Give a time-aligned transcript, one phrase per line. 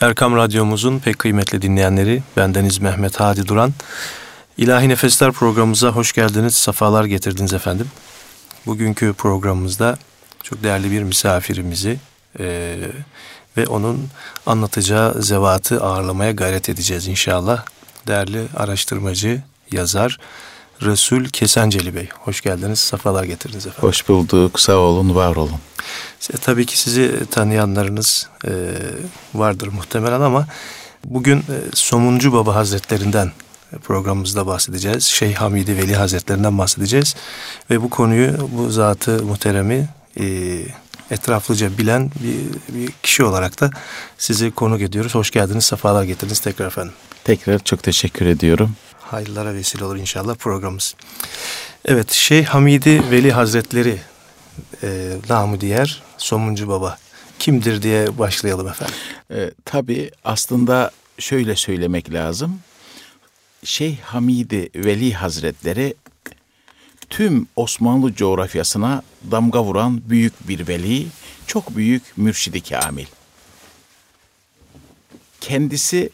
[0.00, 3.72] Erkam Radyomuzun pek kıymetli dinleyenleri, bendeniz Mehmet Hadi Duran.
[4.58, 7.88] İlahi Nefesler programımıza hoş geldiniz, safalar getirdiniz efendim.
[8.66, 9.98] Bugünkü programımızda
[10.42, 11.98] çok değerli bir misafirimizi
[12.38, 12.76] e,
[13.56, 14.08] ve onun
[14.46, 17.64] anlatacağı zevatı ağırlamaya gayret edeceğiz inşallah.
[18.06, 19.42] Değerli araştırmacı,
[19.72, 20.18] yazar
[20.82, 22.08] Resul Kesenceli Bey.
[22.18, 23.88] Hoş geldiniz, safalar getirdiniz efendim.
[23.88, 25.58] Hoş bulduk, sağ olun, var olun.
[26.20, 28.50] İşte, tabii ki sizi tanıyanlarınız e,
[29.34, 30.46] vardır muhtemelen ama
[31.04, 33.32] bugün e, Somuncu Baba Hazretlerinden
[33.82, 35.04] programımızda bahsedeceğiz.
[35.04, 37.16] Şeyh Hamidi Veli Hazretlerinden bahsedeceğiz.
[37.70, 39.88] Ve bu konuyu, bu zatı muhteremi
[40.20, 40.24] e,
[41.10, 43.70] etraflıca bilen bir, bir kişi olarak da
[44.18, 45.14] sizi konuk ediyoruz.
[45.14, 46.92] Hoş geldiniz, sefalar getirdiniz tekrar efendim.
[47.24, 48.76] Tekrar çok teşekkür ediyorum.
[49.12, 50.94] Hayırlara vesile olur inşallah programımız.
[51.84, 53.98] Evet, Şeyh Hamidi Veli Hazretleri
[54.82, 56.98] e, namı diğer Somuncu Baba
[57.38, 58.94] kimdir diye başlayalım efendim.
[59.30, 62.60] E, tabii aslında şöyle söylemek lazım.
[63.64, 65.94] Şeyh Hamidi Veli Hazretleri
[67.10, 71.06] tüm Osmanlı coğrafyasına damga vuran büyük bir veli,
[71.46, 73.06] çok büyük mürşidi kamil.
[75.40, 76.10] Kendisi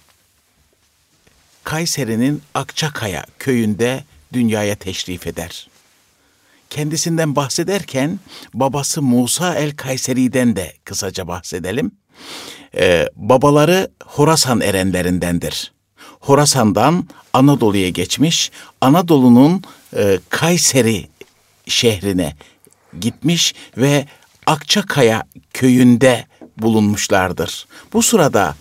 [1.67, 5.69] Kayseri'nin Akçakaya köyünde dünyaya teşrif eder.
[6.71, 8.21] Kendisinden bahsederken
[8.55, 11.91] babası Musa el Kayseri'den de kısaca bahsedelim.
[12.77, 15.73] Ee, babaları Horasan erenlerindendir.
[16.21, 18.51] Horasan'dan Anadolu'ya geçmiş,
[18.81, 19.63] Anadolu'nun
[19.97, 21.09] e, Kayseri
[21.67, 22.37] şehrine
[23.01, 24.07] gitmiş ve
[24.47, 26.27] Akçakaya köyünde
[26.59, 27.67] bulunmuşlardır.
[27.93, 28.57] Bu sırada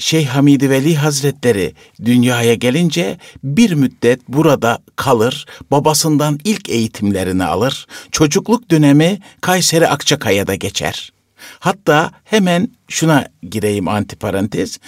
[0.00, 7.86] Şeyh Hamidi Veli Hazretleri dünyaya gelince bir müddet burada kalır, babasından ilk eğitimlerini alır.
[8.12, 11.12] Çocukluk dönemi Kayseri Akçakaya'da geçer.
[11.58, 14.78] Hatta hemen şuna gireyim antiparantez.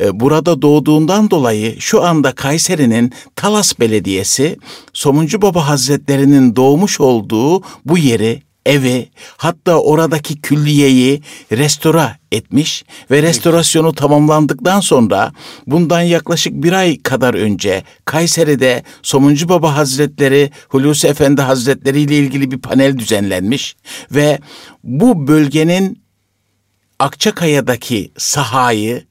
[0.00, 4.56] Ee, burada doğduğundan dolayı şu anda Kayseri'nin Talas Belediyesi
[4.92, 11.22] Somuncu Baba Hazretleri'nin doğmuş olduğu bu yeri evi hatta oradaki külliyeyi
[11.52, 15.32] restora etmiş ve restorasyonu tamamlandıktan sonra
[15.66, 22.50] bundan yaklaşık bir ay kadar önce Kayseri'de Somuncu Baba Hazretleri, Hulusi Efendi Hazretleri ile ilgili
[22.50, 23.76] bir panel düzenlenmiş
[24.10, 24.38] ve
[24.84, 26.02] bu bölgenin
[26.98, 29.04] Akçakaya'daki sahayı,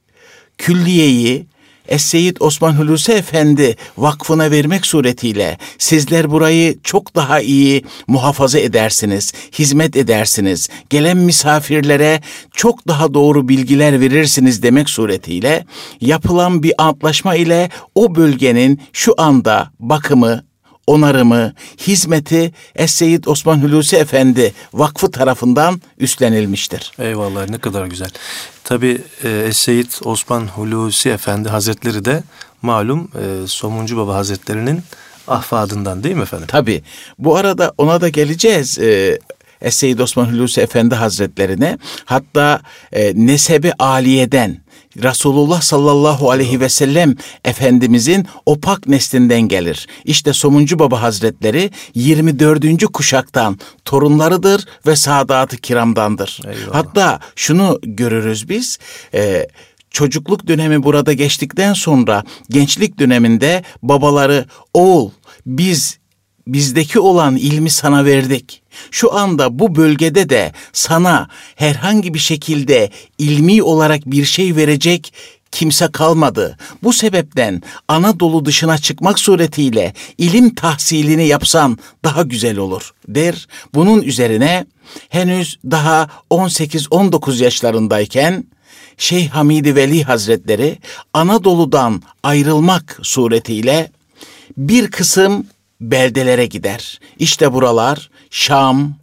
[0.58, 1.48] külliyeyi
[1.90, 9.96] Es-Seyyid Osman Hulusi Efendi vakfına vermek suretiyle sizler burayı çok daha iyi muhafaza edersiniz, hizmet
[9.96, 12.22] edersiniz, gelen misafirlere
[12.54, 15.66] çok daha doğru bilgiler verirsiniz demek suretiyle
[16.02, 20.49] yapılan bir antlaşma ile o bölgenin şu anda bakımı,
[20.90, 21.54] onarımı,
[21.88, 26.92] hizmeti Es-Seyyid Osman Hulusi Efendi Vakfı tarafından üstlenilmiştir.
[27.00, 28.10] Eyvallah ne kadar güzel.
[28.64, 32.24] Tabi e, Es-Seyyid Osman Hulusi Efendi Hazretleri de
[32.62, 34.82] malum e, Somuncu Baba Hazretleri'nin
[35.28, 36.48] ahfadından değil mi efendim?
[36.48, 36.84] Tabi.
[37.20, 38.80] Bu arada ona da geleceğiz.
[38.80, 39.20] E,
[39.62, 42.62] Es-Seyyid Osman Hulusi Efendi Hazretlerine hatta
[42.92, 44.62] e, nesebi aliyeden
[45.04, 47.16] Resulullah sallallahu aleyhi ve sellem
[47.46, 49.88] Efendimizin opak neslinden gelir.
[50.06, 52.86] İşte Somuncu Baba Hazretleri 24.
[52.86, 56.42] kuşaktan torunlarıdır ve Sadat-ı Kiram'dandır.
[56.48, 56.76] Eyvallah.
[56.76, 58.80] Hatta şunu görürüz biz,
[59.14, 59.48] e,
[59.92, 65.12] çocukluk dönemi burada geçtikten sonra gençlik döneminde babaları oğul
[65.46, 65.99] biz
[66.54, 68.62] bizdeki olan ilmi sana verdik.
[68.92, 75.14] Şu anda bu bölgede de sana herhangi bir şekilde ilmi olarak bir şey verecek
[75.52, 76.58] kimse kalmadı.
[76.84, 83.48] Bu sebepten Anadolu dışına çıkmak suretiyle ilim tahsilini yapsan daha güzel olur der.
[83.74, 84.66] Bunun üzerine
[85.10, 88.44] henüz daha 18-19 yaşlarındayken
[88.98, 90.78] Şeyh Hamidi Veli Hazretleri
[91.14, 93.92] Anadolu'dan ayrılmak suretiyle
[94.58, 95.46] bir kısım
[95.82, 97.00] beldelere gider.
[97.20, 98.96] İşte buralar Şam,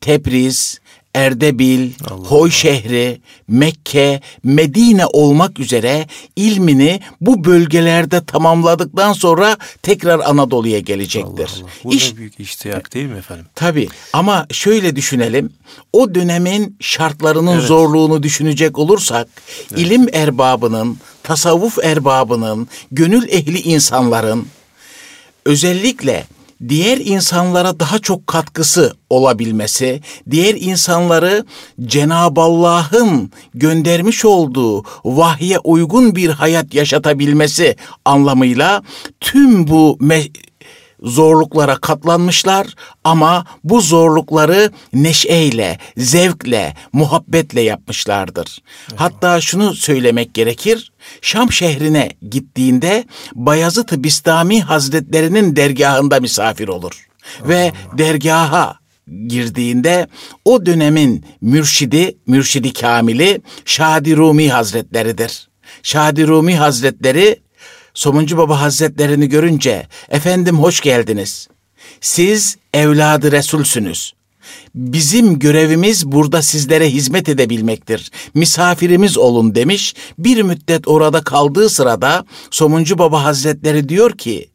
[0.00, 0.80] Tebriz,
[1.14, 2.50] Erdebil, Allah Hoy Allah.
[2.50, 6.06] şehri, Mekke, Medine olmak üzere
[6.36, 11.50] ilmini bu bölgelerde tamamladıktan sonra tekrar Anadolu'ya gelecektir.
[11.50, 11.70] Allah Allah.
[11.84, 13.46] Bu İş, büyük iştiyak değil mi efendim?
[13.54, 15.52] Tabii ama şöyle düşünelim.
[15.92, 17.64] O dönemin şartlarının evet.
[17.64, 19.28] zorluğunu düşünecek olursak
[19.70, 19.80] evet.
[19.80, 24.46] ilim erbabının, tasavvuf erbabının, gönül ehli insanların
[25.46, 26.26] özellikle
[26.68, 30.00] diğer insanlara daha çok katkısı olabilmesi,
[30.30, 31.44] diğer insanları
[31.86, 38.82] Cenab-ı Allah'ın göndermiş olduğu vahye uygun bir hayat yaşatabilmesi anlamıyla
[39.20, 39.98] tüm bu
[41.04, 42.66] zorluklara katlanmışlar
[43.04, 48.58] ama bu zorlukları neşeyle, zevkle, muhabbetle yapmışlardır.
[48.96, 50.92] Hatta şunu söylemek gerekir.
[51.22, 53.04] Şam şehrine gittiğinde
[53.34, 57.06] Bayezid-i Bistami Hazretlerinin dergahında misafir olur.
[57.42, 58.78] Ve dergaha
[59.26, 60.06] girdiğinde
[60.44, 65.48] o dönemin mürşidi, mürşidi kamili Şadi Rumi Hazretleridir.
[65.82, 67.43] Şadi Rumi Hazretleri
[67.94, 71.48] Somuncu Baba Hazretlerini görünce efendim hoş geldiniz.
[72.00, 74.14] Siz evladı Resulsünüz.
[74.74, 78.10] Bizim görevimiz burada sizlere hizmet edebilmektir.
[78.34, 79.94] Misafirimiz olun demiş.
[80.18, 84.50] Bir müddet orada kaldığı sırada Somuncu Baba Hazretleri diyor ki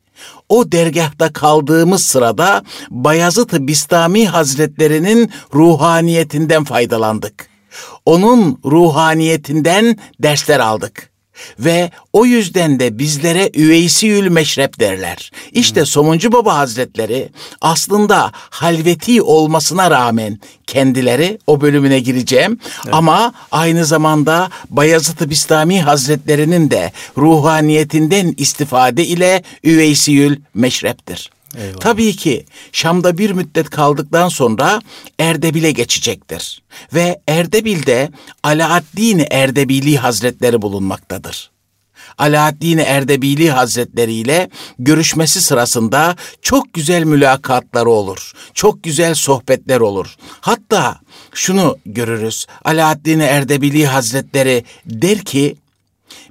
[0.50, 7.50] o dergahta kaldığımız sırada Bayazıt-ı Bistami Hazretlerinin ruhaniyetinden faydalandık.
[8.06, 11.09] Onun ruhaniyetinden dersler aldık.
[11.59, 15.31] Ve o yüzden de bizlere üveysiyül meşrep derler.
[15.51, 17.30] İşte Somuncu Baba Hazretleri
[17.62, 22.59] aslında halveti olmasına rağmen kendileri o bölümüne gireceğim.
[22.83, 22.95] Evet.
[22.95, 31.30] Ama aynı zamanda Bayezid-i Bistami Hazretlerinin de ruhaniyetinden istifade ile üveysiyül meşreptir.
[31.57, 31.80] Eyvallah.
[31.80, 34.81] Tabii ki Şam'da bir müddet kaldıktan sonra
[35.19, 36.62] Erdebil'e geçecektir.
[36.94, 38.10] Ve Erdebil'de
[38.44, 41.51] Alaaddin Erdebili Hazretleri bulunmaktadır.
[42.18, 44.50] Alaaddin Erdebili Hazretleri ile
[44.80, 48.34] görüşmesi sırasında çok güzel mülakatları olur.
[48.54, 50.16] Çok güzel sohbetler olur.
[50.42, 51.00] Hatta
[51.34, 52.46] şunu görürüz.
[52.66, 55.56] Alaaddin Erdebili Hazretleri der ki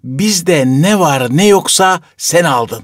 [0.05, 2.82] bizde ne var ne yoksa sen aldın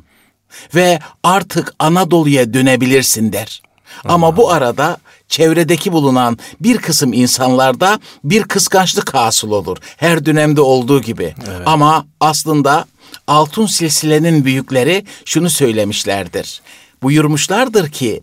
[0.74, 3.62] ve artık Anadolu'ya dönebilirsin der.
[4.04, 4.96] Ama bu arada
[5.28, 9.76] çevredeki bulunan bir kısım insanlarda bir kıskançlık hasıl olur.
[9.96, 11.34] Her dönemde olduğu gibi.
[11.48, 11.62] Evet.
[11.66, 12.84] Ama aslında
[13.26, 16.62] Altın Silsile'nin büyükleri şunu söylemişlerdir.
[17.02, 18.20] Buyurmuşlardır ki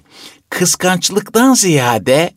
[0.50, 2.31] kıskançlıktan ziyade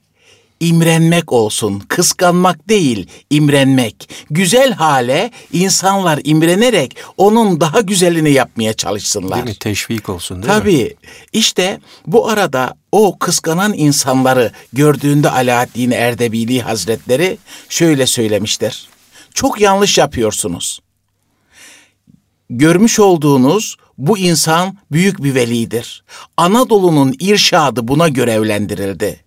[0.60, 1.82] imrenmek olsun.
[1.88, 4.08] Kıskanmak değil, imrenmek.
[4.30, 9.36] Güzel hale insanlar imrenerek onun daha güzelini yapmaya çalışsınlar.
[9.36, 9.58] Değil mi?
[9.58, 10.72] Teşvik olsun değil Tabii.
[10.72, 10.78] mi?
[10.78, 10.96] Tabii.
[11.32, 18.88] İşte bu arada o kıskanan insanları gördüğünde Alaaddin Erdebili Hazretleri şöyle söylemiştir.
[19.34, 20.80] Çok yanlış yapıyorsunuz.
[22.50, 26.04] Görmüş olduğunuz bu insan büyük bir velidir.
[26.36, 29.24] Anadolu'nun irşadı buna görevlendirildi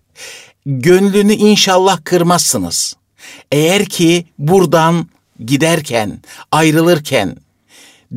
[0.68, 2.96] gönlünü inşallah kırmazsınız.
[3.52, 5.06] Eğer ki buradan
[5.44, 6.18] giderken,
[6.52, 7.36] ayrılırken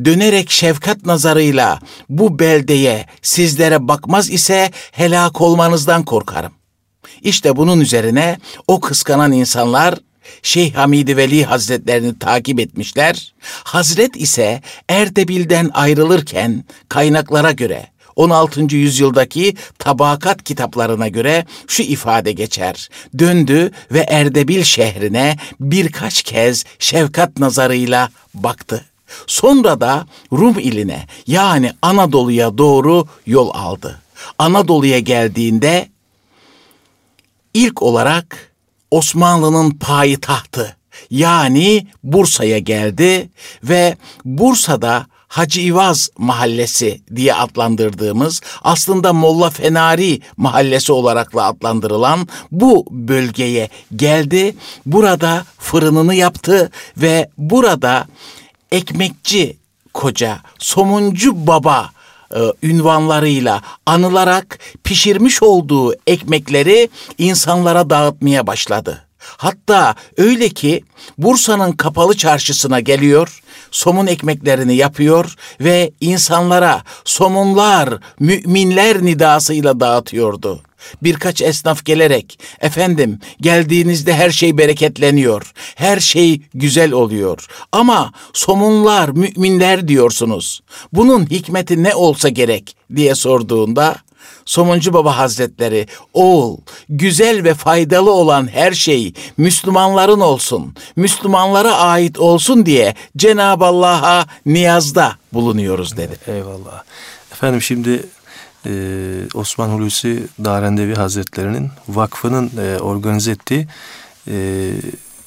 [0.04, 1.78] dönerek şefkat nazarıyla
[2.08, 6.52] bu beldeye sizlere bakmaz ise helak olmanızdan korkarım.
[7.22, 8.38] İşte bunun üzerine
[8.68, 9.94] o kıskanan insanlar
[10.42, 13.34] Şeyh Hamidi Veli Hazretlerini takip etmişler.
[13.64, 18.76] Hazret ise Erdebil'den ayrılırken kaynaklara göre 16.
[18.76, 22.88] yüzyıldaki tabakat kitaplarına göre şu ifade geçer.
[23.18, 28.84] Döndü ve Erdebil şehrine birkaç kez şefkat nazarıyla baktı.
[29.26, 34.02] Sonra da Rum iline yani Anadolu'ya doğru yol aldı.
[34.38, 35.88] Anadolu'ya geldiğinde
[37.54, 38.52] ilk olarak
[38.90, 40.76] Osmanlı'nın payitahtı
[41.10, 43.30] yani Bursa'ya geldi
[43.64, 52.86] ve Bursa'da Hacı İvaz Mahallesi diye adlandırdığımız aslında Molla Fenari Mahallesi olarak da adlandırılan bu
[52.90, 54.54] bölgeye geldi.
[54.86, 58.06] Burada fırınını yaptı ve burada
[58.72, 59.56] ekmekçi
[59.94, 61.90] koca, somuncu baba
[62.34, 69.04] e, ünvanlarıyla anılarak pişirmiş olduğu ekmekleri insanlara dağıtmaya başladı.
[69.18, 70.84] Hatta öyle ki
[71.18, 73.41] Bursa'nın kapalı çarşısına geliyor,
[73.72, 80.60] somun ekmeklerini yapıyor ve insanlara somunlar, müminler nidasıyla dağıtıyordu.
[81.02, 87.46] Birkaç esnaf gelerek, efendim geldiğinizde her şey bereketleniyor, her şey güzel oluyor.
[87.72, 90.60] Ama somunlar, müminler diyorsunuz.
[90.92, 93.96] Bunun hikmeti ne olsa gerek diye sorduğunda,
[94.44, 102.66] Somuncu Baba Hazretleri, oğul, güzel ve faydalı olan her şey Müslümanların olsun, Müslümanlara ait olsun
[102.66, 106.16] diye Cenab-ı Allah'a niyazda bulunuyoruz dedi.
[106.26, 106.82] Eyvallah.
[107.32, 108.06] Efendim şimdi
[108.66, 108.72] e,
[109.34, 113.66] Osman Hulusi Darendevi Hazretleri'nin vakfının e, organize ettiği
[114.28, 114.70] e,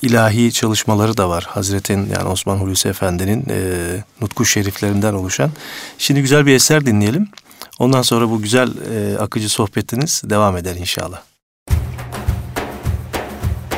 [0.01, 1.43] ilahi çalışmaları da var.
[1.49, 3.57] Hazretin yani Osman Hulusi Efendi'nin e,
[4.21, 5.51] nutku şeriflerinden oluşan.
[5.97, 7.27] Şimdi güzel bir eser dinleyelim.
[7.79, 11.21] Ondan sonra bu güzel e, akıcı sohbetiniz devam eder inşallah.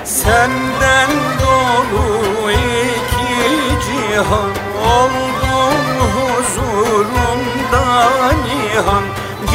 [0.04, 1.10] Senden
[1.42, 4.52] dolu iki cihan
[4.88, 5.86] oldum
[6.16, 8.10] huzurunda
[8.46, 9.04] nihan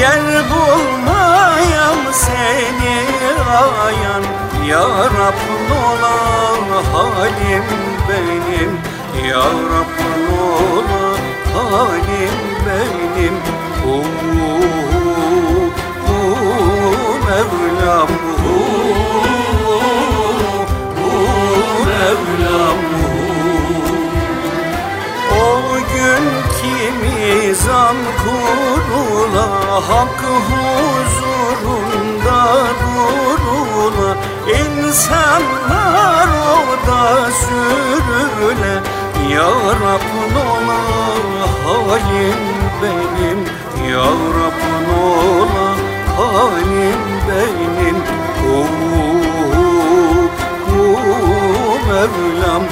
[0.01, 2.99] Yer bulmayam seni
[3.87, 4.25] ayan
[4.67, 6.17] Ya Rab ola
[6.93, 7.65] halim
[8.09, 8.79] benim
[9.29, 9.97] Ya Rab
[10.33, 11.17] ola
[11.55, 13.37] halim benim
[13.87, 14.13] Uuu
[17.27, 18.11] Mevlam
[21.87, 22.81] Mevlam.
[25.31, 25.43] O
[25.77, 26.25] gün
[26.59, 29.49] kimizan kurula
[29.89, 32.41] Hak huzurunda
[32.83, 34.11] durula.
[34.49, 38.75] İnsanlar orada sürüle
[39.31, 39.51] Ya
[39.83, 40.81] Rab ola
[41.65, 42.41] halim
[42.83, 43.41] benim.
[43.91, 44.61] Ya Rab
[44.99, 45.69] ola
[46.17, 47.97] halim benim.
[48.43, 49.03] Uuu
[51.89, 52.65] Mevlam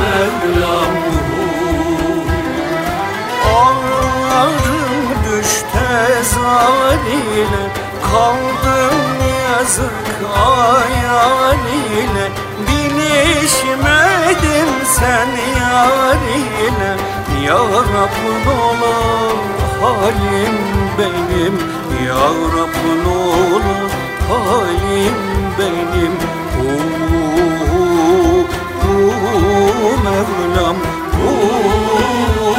[0.00, 0.94] Mevlam
[3.54, 7.64] Ağlarım düşte zaline
[8.02, 8.98] Kaldım
[9.44, 11.58] yazık hayal
[11.92, 12.43] ile
[13.54, 15.28] Bilişmedim sen
[15.60, 16.22] yar
[16.66, 16.92] ile.
[17.46, 18.16] Ya Rab
[18.48, 18.96] ola
[19.82, 20.56] halim
[20.98, 21.56] benim.
[22.06, 23.78] Ya Rab ola
[24.28, 25.18] halim
[25.58, 26.14] benim.
[26.60, 28.44] Uuu
[30.04, 30.76] Mevlam
[31.26, 32.54] Uuu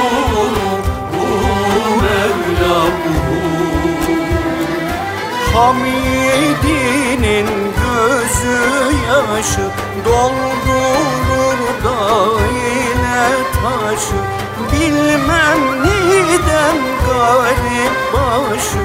[2.01, 2.95] Mevlam.
[5.53, 7.47] Hamidinin
[7.77, 8.57] gözü
[9.07, 9.65] yaşı
[10.65, 12.00] Doldurur da
[12.53, 13.22] yine
[13.53, 14.19] taşı
[14.72, 18.84] Bilmem neden garip başı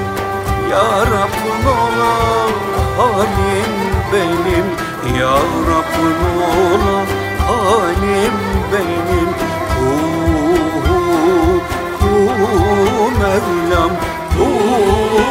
[0.71, 1.35] Ya Rab
[1.67, 2.13] ola
[2.97, 3.73] halim
[4.13, 4.67] benim.
[5.19, 5.35] Ya
[5.67, 5.93] Rab
[6.37, 6.97] ola
[7.47, 8.35] halim
[8.71, 9.29] benim.
[9.81, 11.61] Uuu
[12.03, 13.91] Uuu Mevlam
[14.39, 15.21] Uuu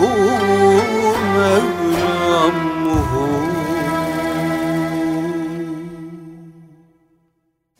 [0.00, 1.73] Uuu Mevlam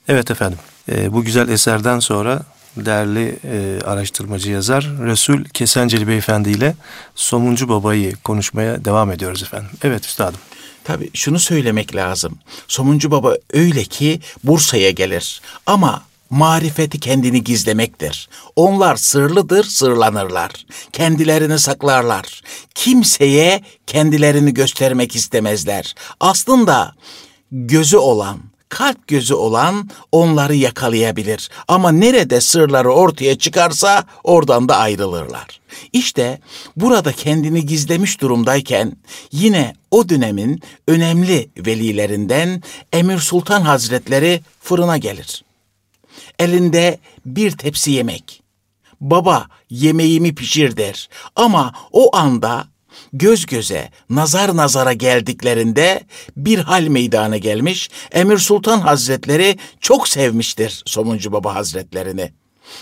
[0.08, 0.58] Evet efendim.
[0.92, 2.42] e, bu güzel eserden sonra
[2.76, 6.74] değerli e, araştırmacı yazar Resul Kesenceli Beyefendi ile
[7.14, 9.70] Somuncu Baba'yı konuşmaya devam ediyoruz efendim.
[9.82, 10.40] Evet üstadım.
[10.84, 12.38] Tabii şunu söylemek lazım.
[12.68, 18.28] Somuncu Baba öyle ki Bursa'ya gelir ama marifeti kendini gizlemektir.
[18.56, 20.50] Onlar sırlıdır, sırlanırlar.
[20.92, 22.42] Kendilerini saklarlar.
[22.74, 25.94] Kimseye kendilerini göstermek istemezler.
[26.20, 26.94] Aslında
[27.52, 31.50] gözü olan, kalp gözü olan onları yakalayabilir.
[31.68, 35.60] Ama nerede sırları ortaya çıkarsa oradan da ayrılırlar.
[35.92, 36.40] İşte
[36.76, 38.96] burada kendini gizlemiş durumdayken
[39.32, 45.44] yine o dönemin önemli velilerinden Emir Sultan Hazretleri fırına gelir.
[46.38, 48.42] Elinde bir tepsi yemek.
[49.00, 51.08] Baba yemeğimi pişir der.
[51.36, 52.68] Ama o anda
[53.12, 56.02] göz göze, nazar nazara geldiklerinde
[56.36, 57.90] bir hal meydana gelmiş.
[58.12, 62.32] Emir Sultan Hazretleri çok sevmiştir Somuncu Baba Hazretlerini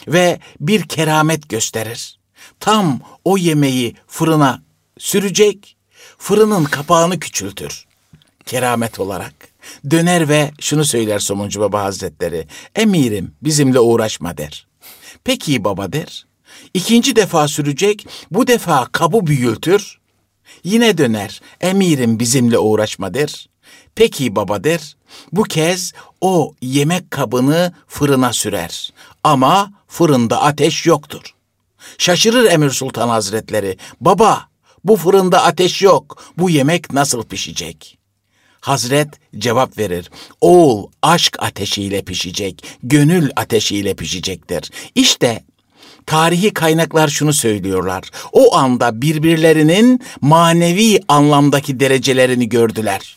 [0.09, 2.19] ve bir keramet gösterir.
[2.61, 4.63] Tam o yemeği fırına
[4.99, 5.77] sürecek,
[6.19, 7.87] fırının kapağını küçültür
[8.47, 9.35] keramet olarak.
[9.91, 12.47] Döner ve şunu söyler Somuncu Baba Hazretleri.
[12.75, 14.67] Emirim bizimle uğraşma der.
[15.25, 16.27] Peki baba der.
[16.75, 19.99] İkinci defa sürecek bu defa kabı büyültür.
[20.65, 23.49] Yine döner emirim bizimle uğraşma der.
[23.95, 24.97] Peki baba der.
[25.33, 28.93] Bu kez o yemek kabını fırına sürer.
[29.25, 31.35] Ama fırında ateş yoktur.
[31.99, 33.77] Şaşırır Emir Sultan Hazretleri.
[34.01, 34.49] Baba
[34.85, 36.23] bu fırında ateş yok.
[36.39, 38.03] Bu yemek nasıl pişecek?''
[38.63, 40.11] Hazret cevap verir.
[40.41, 44.71] Oğul aşk ateşiyle pişecek, gönül ateşiyle pişecektir.
[44.95, 45.45] İşte
[46.07, 48.03] tarihi kaynaklar şunu söylüyorlar.
[48.33, 53.17] O anda birbirlerinin manevi anlamdaki derecelerini gördüler.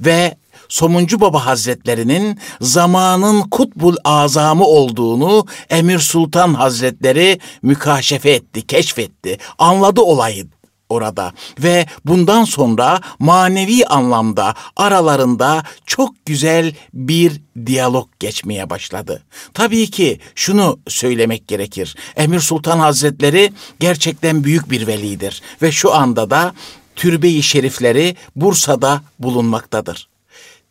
[0.00, 0.36] Ve
[0.68, 10.46] Somuncu Baba Hazretlerinin zamanın kutbul azamı olduğunu Emir Sultan Hazretleri mükaşefe etti, keşfetti, anladı olayı
[10.92, 19.22] orada ve bundan sonra manevi anlamda aralarında çok güzel bir diyalog geçmeye başladı.
[19.54, 21.96] Tabii ki şunu söylemek gerekir.
[22.16, 26.54] Emir Sultan Hazretleri gerçekten büyük bir velidir ve şu anda da
[26.96, 30.08] türbe-i şerifleri Bursa'da bulunmaktadır.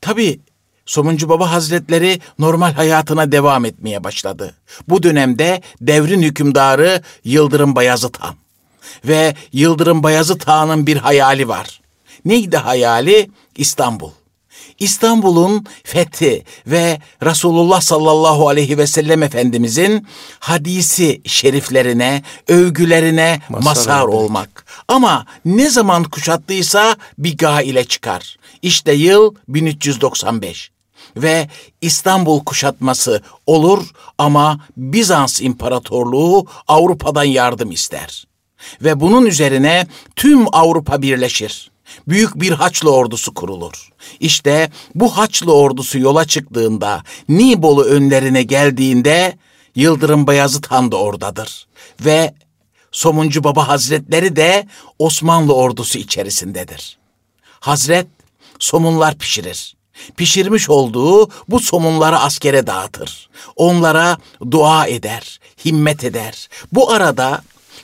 [0.02, 0.40] Tabii
[0.86, 4.56] Somuncu Baba Hazretleri normal hayatına devam etmeye başladı.
[4.90, 8.41] Bu dönemde devrin hükümdarı Yıldırım Bayezid Han
[9.06, 11.82] ve Yıldırım Bayezid Han'ın bir hayali var.
[12.26, 13.32] Neydi hayali?
[13.56, 14.12] İstanbul.
[14.80, 20.08] İstanbul'un fethi ve Resulullah sallallahu aleyhi ve sellem Efendimizin
[20.40, 24.66] hadisi şeriflerine, övgülerine Mazhar mazhar olmak.
[24.88, 28.38] Ama ne zaman kuşattıysa bir gah ile çıkar.
[28.62, 30.72] İşte yıl 1395
[31.18, 31.50] ve
[31.82, 38.31] İstanbul kuşatması olur ama Bizans İmparatorluğu Avrupa'dan yardım ister.
[38.82, 41.72] Ve bunun üzerine tüm Avrupa birleşir.
[42.08, 43.90] Büyük bir Haçlı ordusu kurulur.
[44.20, 49.38] İşte bu Haçlı ordusu yola çıktığında, Nibolu önlerine geldiğinde
[49.76, 51.68] Yıldırım Bayezid Han da oradadır.
[52.00, 52.34] Ve
[52.92, 54.68] Somuncu Baba Hazretleri de
[55.00, 56.98] Osmanlı ordusu içerisindedir.
[57.60, 58.08] Hazret
[58.60, 59.76] somunlar pişirir.
[60.18, 63.30] Pişirmiş olduğu bu somunları askere dağıtır.
[63.56, 64.18] Onlara
[64.52, 66.50] dua eder, himmet eder.
[66.72, 67.42] Bu arada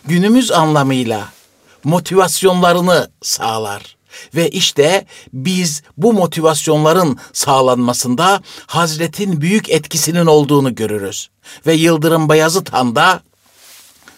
[0.08, 1.30] günümüz anlamıyla
[1.84, 3.98] motivasyonlarını sağlar.
[4.36, 11.30] Ve işte biz bu motivasyonların sağlanmasında Hazret'in büyük etkisinin olduğunu görürüz.
[11.68, 13.22] Ve Yıldırım Bayezid Han da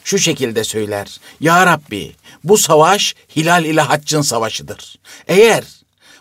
[0.03, 1.19] şu şekilde söyler.
[1.39, 4.96] Ya Rabbi bu savaş Hilal ile Haccın savaşıdır.
[5.27, 5.63] Eğer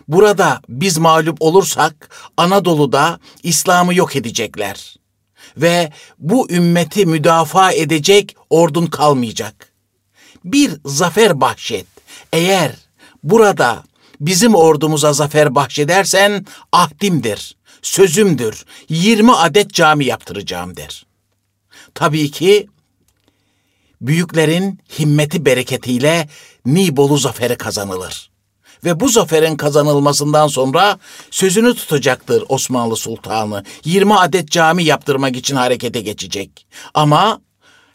[0.07, 4.98] burada biz mağlup olursak Anadolu'da İslam'ı yok edecekler.
[5.61, 9.73] Ve bu ümmeti müdafaa edecek ordun kalmayacak.
[10.45, 11.85] Bir zafer bahşet.
[12.33, 12.71] Eğer
[13.23, 13.83] burada
[14.21, 18.65] bizim ordumuza zafer bahşedersen ahdimdir, sözümdür.
[18.89, 21.05] 20 adet cami yaptıracağım der.
[21.95, 22.67] Tabii ki
[24.01, 26.29] büyüklerin himmeti bereketiyle
[26.65, 28.28] Nibolu zaferi kazanılır.
[28.83, 30.99] Ve bu zaferin kazanılmasından sonra
[31.31, 33.63] sözünü tutacaktır Osmanlı Sultanı.
[33.85, 36.67] 20 adet cami yaptırmak için harekete geçecek.
[36.93, 37.41] Ama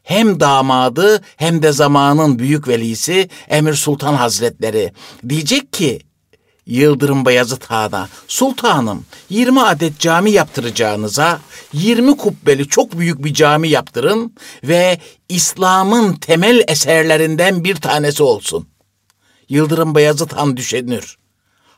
[0.03, 4.93] hem damadı hem de zamanın büyük velisi Emir Sultan Hazretleri
[5.29, 6.01] diyecek ki
[6.67, 11.41] Yıldırım Bayezid Han'a sultanım 20 adet cami yaptıracağınıza
[11.73, 14.99] 20 kubbeli çok büyük bir cami yaptırın ve
[15.29, 18.67] İslam'ın temel eserlerinden bir tanesi olsun.
[19.49, 21.19] Yıldırım Bayezid Han düşünür.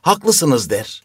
[0.01, 1.03] Haklısınız der.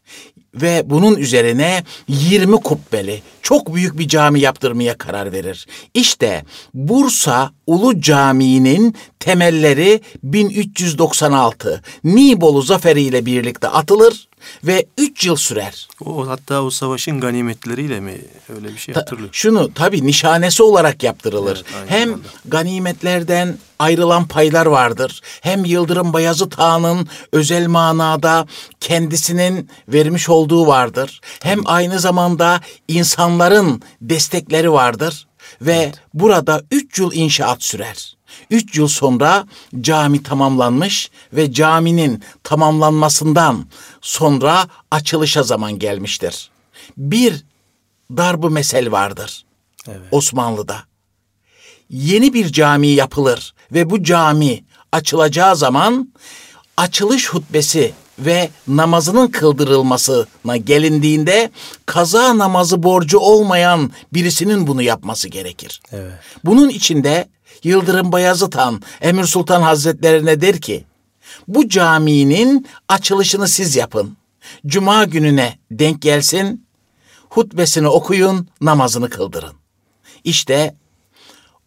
[0.54, 5.66] Ve bunun üzerine 20 kubbeli çok büyük bir cami yaptırmaya karar verir.
[5.94, 14.28] İşte Bursa Ulu Camii'nin temelleri 1396 Nibolu zaferiyle birlikte atılır
[14.64, 15.88] ve 3 yıl sürer.
[16.04, 18.18] O hatta o savaşın ganimetleriyle mi
[18.56, 19.28] öyle bir şey Ta- hatırlıyor.
[19.32, 21.64] şunu tabii nişanesi olarak yaptırılır.
[21.78, 22.28] Evet, hem zamanda.
[22.44, 25.20] ganimetlerden ayrılan paylar vardır.
[25.40, 28.46] Hem Yıldırım Bayezid Han'ın özel manada
[28.80, 31.20] kendisinin vermiş olduğu vardır.
[31.42, 32.60] Hem aynı zamanda
[33.32, 35.26] insanların destekleri vardır.
[35.60, 38.16] Ve burada üç yıl inşaat sürer.
[38.50, 39.46] Üç yıl sonra
[39.80, 43.66] cami tamamlanmış ve caminin tamamlanmasından
[44.00, 46.50] sonra açılışa zaman gelmiştir.
[46.96, 47.44] Bir
[48.16, 49.44] darbu mesel vardır
[49.88, 50.08] Evet.
[50.10, 50.76] Osmanlı'da.
[51.90, 56.12] Yeni bir cami yapılır ve bu cami açılacağı zaman
[56.76, 61.50] açılış hutbesi ve namazının kıldırılmasına gelindiğinde
[61.86, 65.80] kaza namazı borcu olmayan birisinin bunu yapması gerekir.
[65.92, 66.12] Evet.
[66.44, 67.28] Bunun içinde
[67.64, 70.84] Yıldırım Bayezid Han Emir Sultan Hazretlerine der ki
[71.48, 74.16] bu caminin açılışını siz yapın.
[74.66, 76.66] Cuma gününe denk gelsin,
[77.28, 79.52] hutbesini okuyun, namazını kıldırın.
[80.24, 80.74] İşte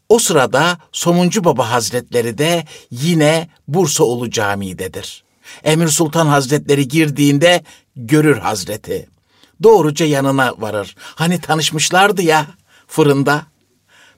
[0.10, 5.25] o sırada Somuncu Baba Hazretleri de yine Bursa Ulu Camii'dedir.
[5.64, 7.64] Emir Sultan Hazretleri girdiğinde
[7.96, 9.10] görür Hazreti.
[9.64, 10.96] Doğruca yanına varır.
[11.00, 12.48] Hani tanışmışlardı ya
[12.88, 13.42] fırında.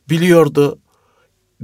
[0.10, 0.80] Biliyordu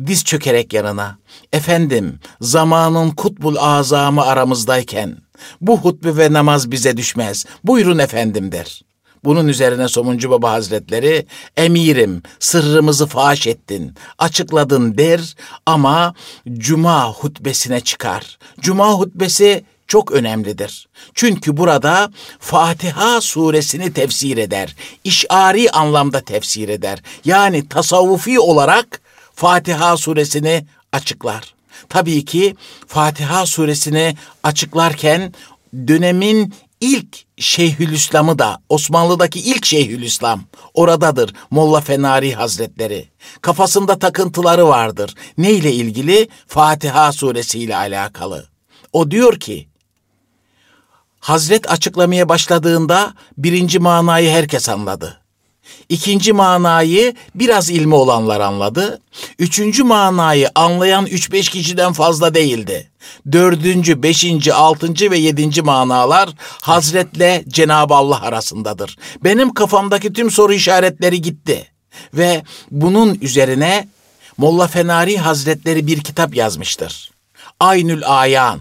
[0.05, 1.17] diz çökerek yanına.
[1.53, 5.17] Efendim zamanın kutbul azamı aramızdayken
[5.61, 7.45] bu hutbe ve namaz bize düşmez.
[7.63, 8.81] Buyurun efendim der.
[9.23, 11.25] Bunun üzerine Somuncu Baba Hazretleri
[11.57, 16.13] emirim sırrımızı faş ettin, açıkladın der ama
[16.57, 18.37] cuma hutbesine çıkar.
[18.59, 20.87] Cuma hutbesi çok önemlidir.
[21.13, 24.75] Çünkü burada Fatiha suresini tefsir eder.
[25.03, 26.99] İşari anlamda tefsir eder.
[27.25, 29.01] Yani tasavvufi olarak
[29.35, 31.53] Fatiha suresini açıklar.
[31.89, 32.55] Tabii ki
[32.87, 35.33] Fatiha suresini açıklarken
[35.87, 40.43] dönemin ilk Şeyhülislam'ı da Osmanlı'daki ilk Şeyhülislam
[40.73, 43.09] oradadır Molla Fenari Hazretleri.
[43.41, 45.15] Kafasında takıntıları vardır.
[45.37, 46.27] Ne ile ilgili?
[46.47, 48.45] Fatiha suresiyle alakalı.
[48.93, 49.67] O diyor ki
[51.19, 55.22] Hazret açıklamaya başladığında birinci manayı herkes anladı.
[55.89, 59.01] İkinci manayı biraz ilmi olanlar anladı.
[59.39, 62.91] Üçüncü manayı anlayan üç beş kişiden fazla değildi.
[63.31, 66.29] Dördüncü, beşinci, altıncı ve yedinci manalar
[66.61, 68.97] Hazretle Cenab-ı Allah arasındadır.
[69.23, 71.67] Benim kafamdaki tüm soru işaretleri gitti.
[72.13, 73.87] Ve bunun üzerine
[74.37, 77.11] Molla Fenari Hazretleri bir kitap yazmıştır.
[77.59, 78.59] Aynül Ayan,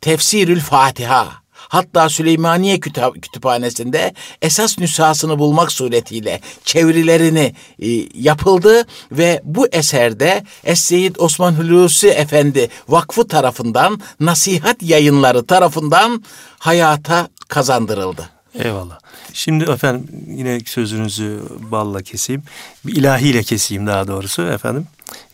[0.00, 1.45] Tefsirül Fatiha.
[1.68, 11.14] Hatta Süleymaniye Kütüp- Kütüphanesi'nde esas nüshasını bulmak suretiyle çevirilerini e, yapıldı ve bu eserde Es-Seyyid
[11.18, 16.24] Osman Hulusi Efendi Vakfı tarafından nasihat yayınları tarafından
[16.58, 18.30] hayata kazandırıldı.
[18.54, 18.98] Eyvallah.
[19.32, 22.42] Şimdi efendim yine sözünüzü balla keseyim.
[22.86, 24.86] Bir ilahiyle keseyim daha doğrusu efendim.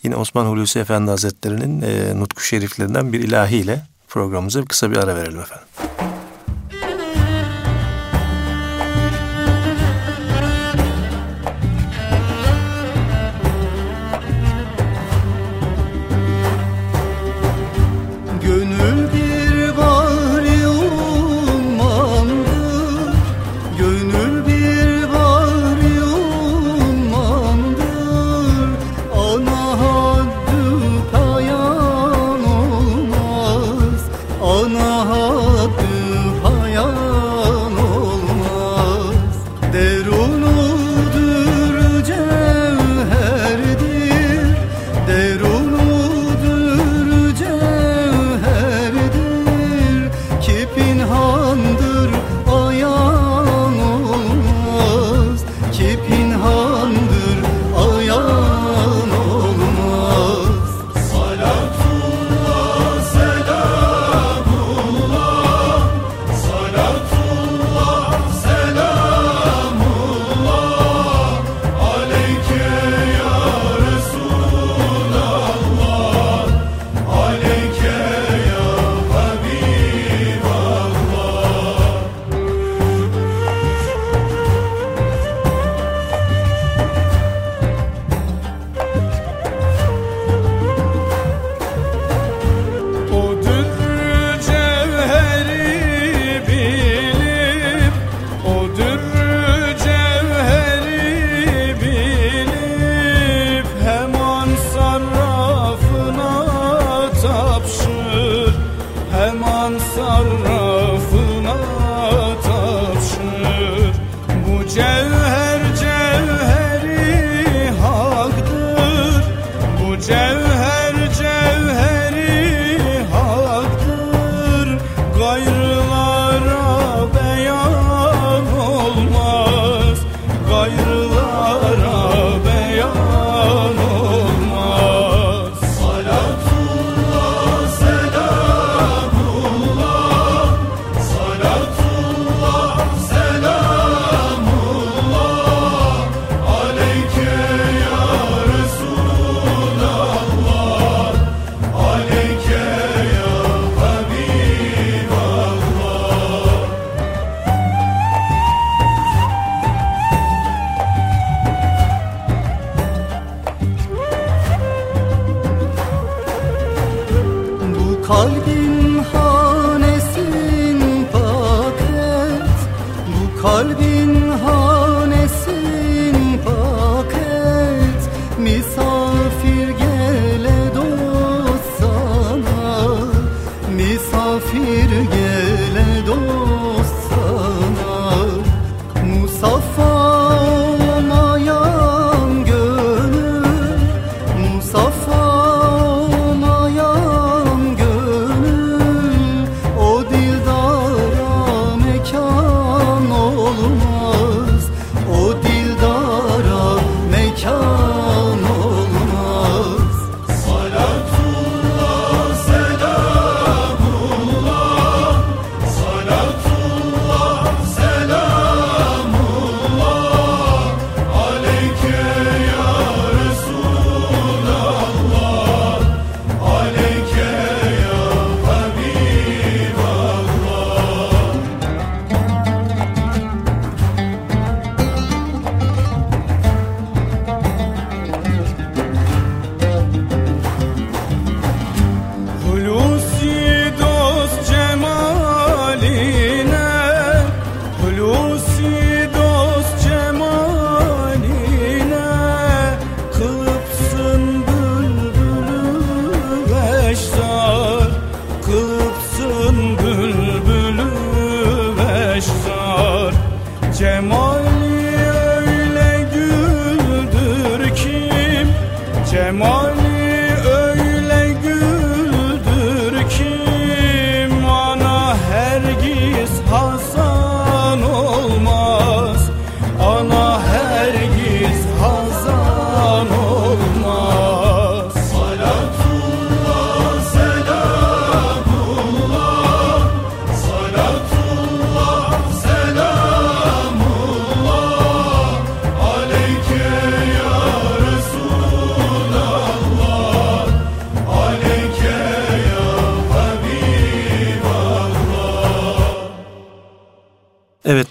[0.03, 5.41] Yine Osman Hulusi Efendi Hazretleri'nin e, nutku şeriflerinden bir ilahiyle programımıza kısa bir ara verelim
[5.41, 5.67] efendim.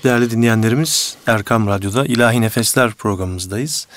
[0.04, 3.88] Değerli dinleyenlerimiz Erkam Radyo'da İlahi Nefesler programımızdayız.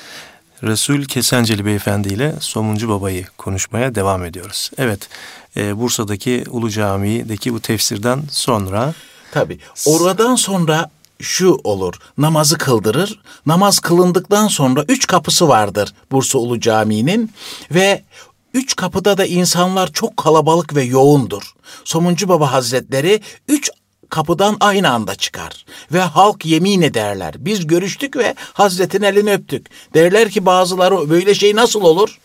[0.63, 4.71] Resul Kesenceli Beyefendi ile Somuncu Baba'yı konuşmaya devam ediyoruz.
[4.79, 5.09] Evet
[5.57, 8.95] e, Bursa'daki Ulu Camii'deki bu tefsirden sonra
[9.33, 9.59] Tabii.
[9.87, 10.91] Oradan sonra
[11.21, 11.95] şu olur.
[12.19, 13.21] Namazı kıldırır.
[13.47, 17.33] Namaz kılındıktan sonra üç kapısı vardır Bursa Ulu Camii'nin
[17.71, 18.03] ve
[18.55, 21.43] üç kapıda da insanlar çok kalabalık ve yoğundur.
[21.85, 23.71] Somuncu Baba Hazretleri üç
[24.15, 27.35] kapıdan aynı anda çıkar ve halk yemin ederler.
[27.39, 29.67] Biz görüştük ve Hazretin elini öptük.
[29.95, 32.19] Derler ki bazıları böyle şey nasıl olur?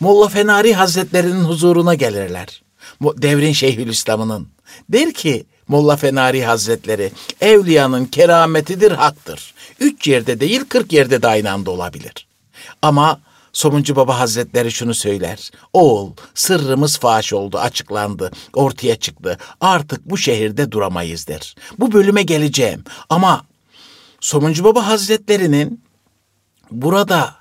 [0.00, 2.62] Molla Fenari Hazretlerinin huzuruna gelirler.
[3.02, 4.48] Devrin Şeyhülislam'ının.
[4.88, 9.54] Der ki Molla Fenari Hazretleri, evliyanın kerametidir, haktır.
[9.80, 12.26] Üç yerde değil, kırk yerde de aynı anda olabilir.
[12.82, 13.20] Ama
[13.52, 15.50] Somuncu Baba Hazretleri şunu söyler.
[15.72, 19.38] Oğul, sırrımız faş oldu, açıklandı, ortaya çıktı.
[19.60, 21.54] Artık bu şehirde duramayız der.
[21.78, 22.84] Bu bölüme geleceğim.
[23.08, 23.44] Ama
[24.20, 25.84] Somuncu Baba Hazretleri'nin
[26.70, 27.34] burada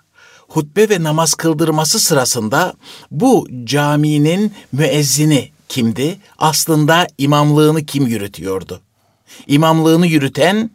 [0.48, 2.74] hutbe ve namaz kıldırması sırasında
[3.12, 6.20] bu caminin müezzini kimdi?
[6.38, 8.82] Aslında imamlığını kim yürütüyordu?
[9.48, 10.72] İmamlığını yürüten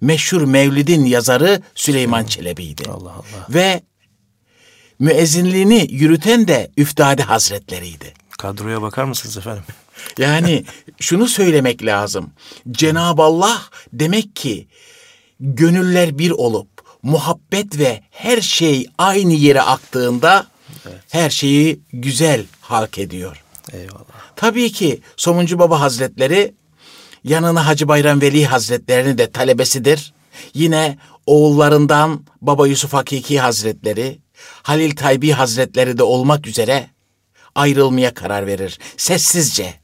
[0.00, 2.82] meşhur Mevlid'in yazarı Süleyman Çelebi'ydi.
[2.90, 3.82] Allah Allah Ve
[4.98, 8.14] müezzinliğini yürüten de Üftade Hazretleriydi.
[8.38, 9.62] kadroya bakar mısınız efendim?
[10.18, 10.64] Yani
[11.00, 12.30] şunu söylemek lazım.
[12.70, 14.68] Cenab-ı Allah demek ki
[15.40, 16.68] gönüller bir olup
[17.02, 20.46] muhabbet ve her şey aynı yere aktığında
[21.10, 23.42] her şeyi güzel halk ediyor.
[23.72, 24.04] Eyvallah.
[24.36, 26.54] Tabii ki Somuncu Baba Hazretleri
[27.24, 30.12] yanına Hacı Bayram Veli Hazretlerini de talebesidir.
[30.54, 34.18] Yine oğullarından Baba Yusuf Hakiki Hazretleri,
[34.62, 36.90] Halil Taybi Hazretleri de olmak üzere
[37.54, 39.74] ayrılmaya karar verir sessizce.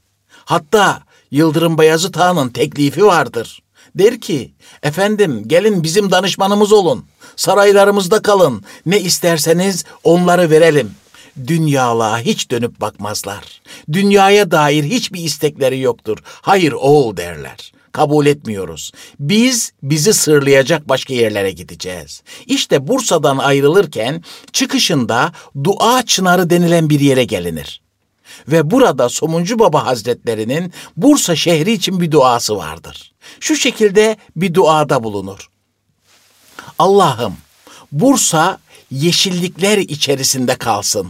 [0.45, 3.59] Hatta Yıldırım Bayezid Han'ın teklifi vardır.
[3.95, 7.05] Der ki, efendim gelin bizim danışmanımız olun.
[7.35, 8.63] Saraylarımızda kalın.
[8.85, 10.91] Ne isterseniz onları verelim.
[11.47, 13.61] Dünyalığa hiç dönüp bakmazlar.
[13.91, 16.17] Dünyaya dair hiçbir istekleri yoktur.
[16.25, 17.71] Hayır oğul derler.
[17.93, 18.91] Kabul etmiyoruz.
[19.19, 22.23] Biz bizi sırlayacak başka yerlere gideceğiz.
[22.45, 25.31] İşte Bursa'dan ayrılırken çıkışında
[25.63, 27.81] dua çınarı denilen bir yere gelinir.
[28.47, 33.13] Ve burada Somuncu Baba Hazretlerinin Bursa şehri için bir duası vardır.
[33.39, 35.49] Şu şekilde bir duada bulunur.
[36.79, 37.37] Allah'ım
[37.91, 38.57] Bursa
[38.91, 41.07] yeşillikler içerisinde kalsın.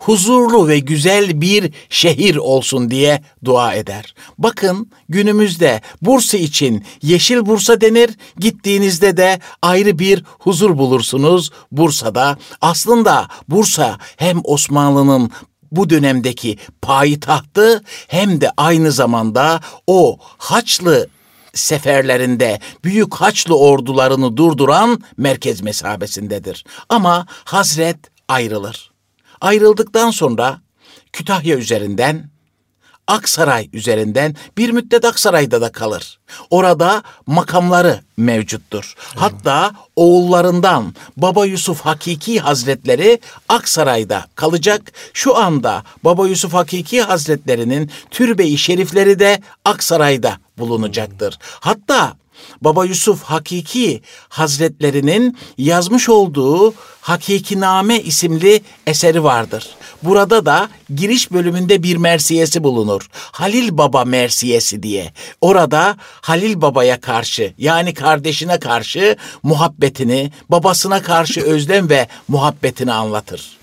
[0.00, 4.14] Huzurlu ve güzel bir şehir olsun diye dua eder.
[4.38, 8.10] Bakın günümüzde Bursa için Yeşil Bursa denir.
[8.38, 12.38] Gittiğinizde de ayrı bir huzur bulursunuz Bursa'da.
[12.60, 15.30] Aslında Bursa hem Osmanlı'nın
[15.72, 21.08] bu dönemdeki payitahtı hem de aynı zamanda o Haçlı
[21.54, 26.64] seferlerinde büyük Haçlı ordularını durduran merkez mesabesindedir.
[26.88, 28.89] Ama Hazret ayrılır.
[29.40, 30.60] Ayrıldıktan sonra
[31.12, 32.30] Kütahya üzerinden
[33.10, 36.18] Aksaray üzerinden bir müddet Aksaray'da da kalır.
[36.50, 38.94] Orada makamları mevcuttur.
[39.16, 44.92] Hatta oğullarından Baba Yusuf Hakiki Hazretleri Aksaray'da kalacak.
[45.12, 51.38] Şu anda Baba Yusuf Hakiki Hazretlerinin türbe-i şerifleri de Aksaray'da bulunacaktır.
[51.40, 52.16] Hatta
[52.60, 59.66] Baba Yusuf Hakiki Hazretlerinin yazmış olduğu Hakikiname isimli eseri vardır.
[60.02, 63.08] Burada da giriş bölümünde bir mersiyesi bulunur.
[63.12, 65.12] Halil Baba mersiyesi diye.
[65.40, 73.60] Orada Halil Baba'ya karşı yani kardeşine karşı muhabbetini, babasına karşı özlem ve muhabbetini anlatır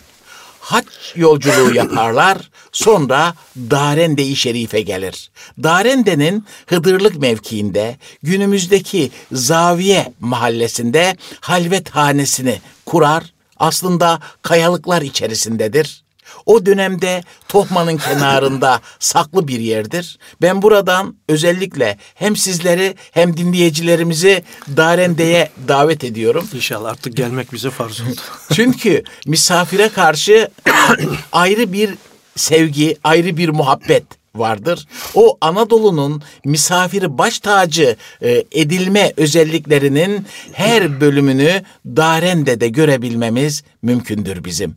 [0.68, 0.86] hac
[1.16, 2.38] yolculuğu yaparlar.
[2.78, 5.30] Sonra Darende-i Şerife gelir.
[5.64, 13.24] Darende'nin Hıdırlık mevkiinde günümüzdeki Zaviye mahallesinde halvet hanesini kurar.
[13.60, 16.04] Aslında kayalıklar içerisindedir.
[16.46, 20.18] O dönemde Tohma'nın kenarında saklı bir yerdir.
[20.42, 24.44] Ben buradan özellikle hem sizleri hem dinleyicilerimizi
[24.78, 26.50] Darende'ye davet ediyorum.
[26.54, 28.22] İnşallah artık gelmek bize farz oldu.
[28.54, 30.50] Çünkü misafire karşı
[31.32, 31.96] ayrı bir
[32.38, 34.04] sevgi, ayrı bir muhabbet
[34.36, 34.88] vardır.
[35.16, 44.76] O Anadolu'nun misafiri baş tacı e, edilme özelliklerinin her bölümünü Darende'de görebilmemiz mümkündür bizim.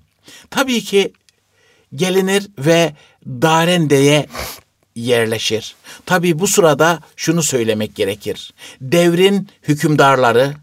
[0.50, 1.12] Tabii ki
[1.94, 2.92] gelinir ve
[3.26, 4.26] Darende'ye
[4.94, 5.74] yerleşir.
[6.06, 8.54] Tabii bu sırada şunu söylemek gerekir.
[8.80, 10.54] Devrin hükümdarları,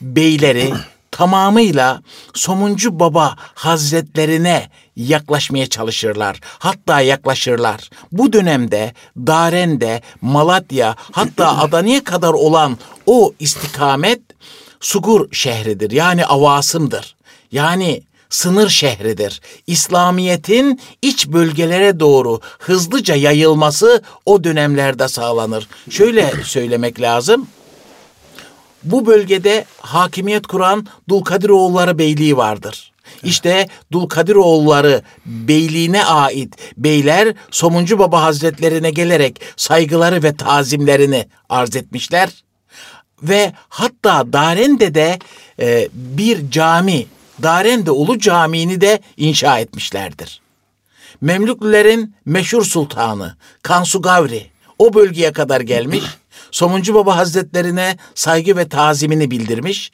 [0.00, 0.72] beyleri
[1.16, 2.02] tamamıyla
[2.34, 6.40] Somuncu Baba Hazretlerine yaklaşmaya çalışırlar.
[6.58, 7.90] Hatta yaklaşırlar.
[8.12, 14.20] Bu dönemde Daren'de, Malatya hatta Adana'ya kadar olan o istikamet
[14.80, 15.90] Sugur şehridir.
[15.90, 17.16] Yani Avasım'dır.
[17.52, 19.40] Yani sınır şehridir.
[19.66, 25.68] İslamiyet'in iç bölgelere doğru hızlıca yayılması o dönemlerde sağlanır.
[25.90, 27.48] Şöyle söylemek lazım.
[28.86, 32.92] Bu bölgede hakimiyet kuran Dulkadiroğulları Beyliği vardır.
[33.22, 42.44] İşte Dulkadiroğulları beyliğine ait beyler Somuncu Baba Hazretlerine gelerek saygıları ve tazimlerini arz etmişler.
[43.22, 45.18] Ve hatta Darende'de
[45.60, 47.06] e, bir cami,
[47.42, 50.40] Darende Ulu Camii'ni de inşa etmişlerdir.
[51.20, 54.46] Memlüklülerin meşhur sultanı Kansu Gavri
[54.78, 56.04] o bölgeye kadar gelmiş.
[56.50, 59.92] Somuncu Baba Hazretlerine saygı ve tazimini bildirmiş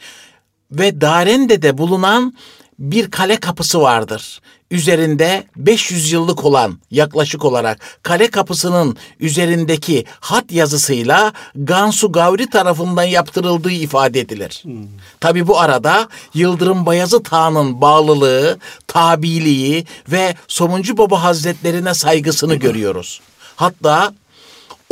[0.70, 2.34] ve Darende'de bulunan
[2.78, 4.40] bir kale kapısı vardır.
[4.70, 13.70] Üzerinde 500 yıllık olan yaklaşık olarak kale kapısının üzerindeki hat yazısıyla Gansu Gavri tarafından yaptırıldığı
[13.70, 14.60] ifade edilir.
[14.62, 14.72] Hmm.
[15.20, 23.20] Tabi bu arada Yıldırım Bayazıt Han'ın bağlılığı, tabiliği ve Somuncu Baba Hazretlerine saygısını görüyoruz.
[23.56, 24.14] Hatta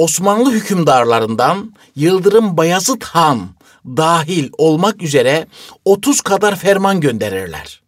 [0.01, 3.49] Osmanlı hükümdarlarından Yıldırım Bayazıt Han
[3.87, 5.47] dahil olmak üzere
[5.85, 7.81] 30 kadar ferman gönderirler.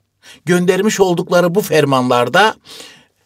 [0.45, 2.55] Göndermiş oldukları bu fermanlarda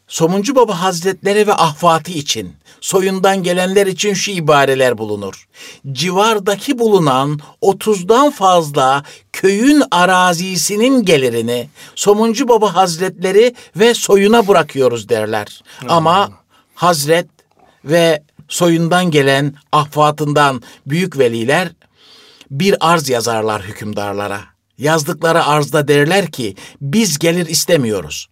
[0.09, 5.49] Somuncu Baba Hazretleri ve ahfatı için, soyundan gelenler için şu ibareler bulunur.
[5.92, 15.62] Civardaki bulunan 30'dan fazla köyün arazisinin gelirini Somuncu Baba Hazretleri ve soyuna bırakıyoruz derler.
[15.81, 15.90] Hmm.
[15.90, 16.31] Ama
[16.75, 17.27] Hazret
[17.85, 21.68] ve soyundan gelen ahfatından büyük veliler
[22.50, 24.40] bir arz yazarlar hükümdarlara.
[24.78, 28.28] Yazdıkları arzda derler ki biz gelir istemiyoruz.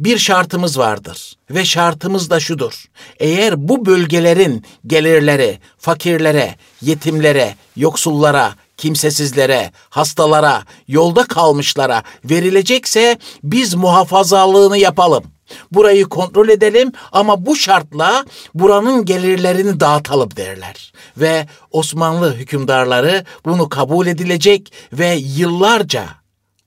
[0.00, 2.84] Bir şartımız vardır ve şartımız da şudur.
[3.20, 15.24] Eğer bu bölgelerin gelirleri fakirlere, yetimlere, yoksullara, kimsesizlere, hastalara, yolda kalmışlara verilecekse biz muhafazalığını yapalım.
[15.72, 20.92] Burayı kontrol edelim ama bu şartla buranın gelirlerini dağıtalım derler.
[21.16, 26.04] Ve Osmanlı hükümdarları bunu kabul edilecek ve yıllarca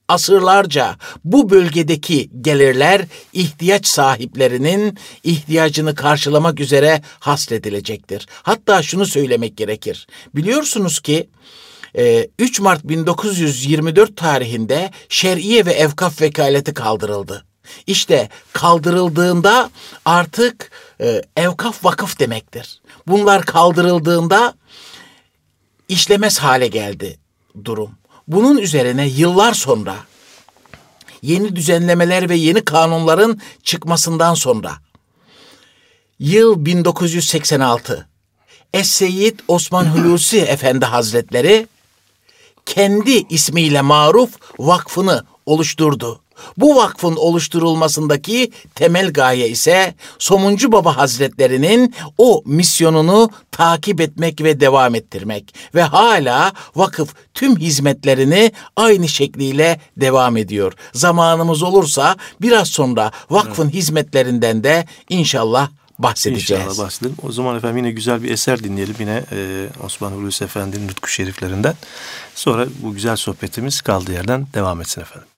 [0.08, 8.26] asırlarca bu bölgedeki gelirler ihtiyaç sahiplerinin ihtiyacını karşılamak üzere hasredilecektir.
[8.42, 10.06] Hatta şunu söylemek gerekir.
[10.34, 11.28] Biliyorsunuz ki
[12.38, 17.44] 3 Mart 1924 tarihinde şer'iye ve evkaf vekaleti kaldırıldı.
[17.86, 19.70] İşte kaldırıldığında
[20.04, 22.80] artık e, evkaf vakıf demektir.
[23.06, 24.54] Bunlar kaldırıldığında
[25.88, 27.18] işlemez hale geldi
[27.64, 27.90] durum.
[28.28, 29.96] Bunun üzerine yıllar sonra
[31.22, 34.72] yeni düzenlemeler ve yeni kanunların çıkmasından sonra
[36.18, 38.08] yıl 1986
[38.72, 41.66] Es-Seyyid Osman Hulusi Efendi Hazretleri
[42.66, 46.20] kendi ismiyle maruf vakfını oluşturdu.
[46.56, 54.94] Bu vakfın oluşturulmasındaki temel gaye ise Somuncu Baba Hazretlerinin o misyonunu takip etmek ve devam
[54.94, 60.72] ettirmek ve hala vakıf tüm hizmetlerini aynı şekliyle devam ediyor.
[60.92, 63.74] Zamanımız olursa biraz sonra vakfın evet.
[63.74, 65.68] hizmetlerinden de inşallah
[65.98, 66.64] bahsedeceğiz.
[66.64, 67.16] İnşallah bahsedelim.
[67.22, 68.96] O zaman efendim yine güzel bir eser dinleyelim.
[68.98, 71.74] Yine e, Osman Hulusi Efendi'nin Nutku Şeriflerinden.
[72.34, 75.28] Sonra bu güzel sohbetimiz kaldığı yerden devam etsin efendim.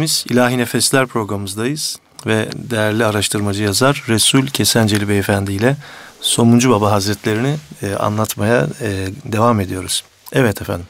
[0.00, 5.76] Dinleyenlerimiz İlahi Nefesler programımızdayız ve değerli araştırmacı yazar Resul Kesenceli Beyefendi ile
[6.20, 10.04] Somuncu Baba Hazretlerini e, anlatmaya e, devam ediyoruz.
[10.32, 10.86] Evet efendim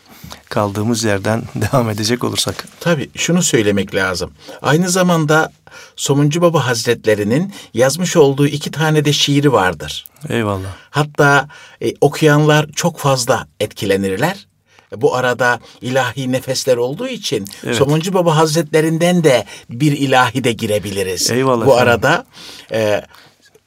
[0.49, 2.69] kaldığımız yerden devam edecek olursak.
[2.81, 4.31] Tabii şunu söylemek lazım.
[4.63, 5.53] Aynı zamanda
[5.97, 10.07] Somuncu Baba Hazretlerinin yazmış olduğu iki tane de şiiri vardır.
[10.29, 10.69] Eyvallah.
[10.91, 11.49] Hatta
[11.83, 14.50] e, okuyanlar çok fazla etkilenirler.
[14.97, 17.77] Bu arada ilahi nefesler olduğu için Evet.
[17.77, 21.31] Somuncu Baba Hazretlerinden de bir ilahi de girebiliriz.
[21.31, 21.89] Eyvallah Bu efendim.
[21.89, 22.25] arada
[22.73, 23.03] e,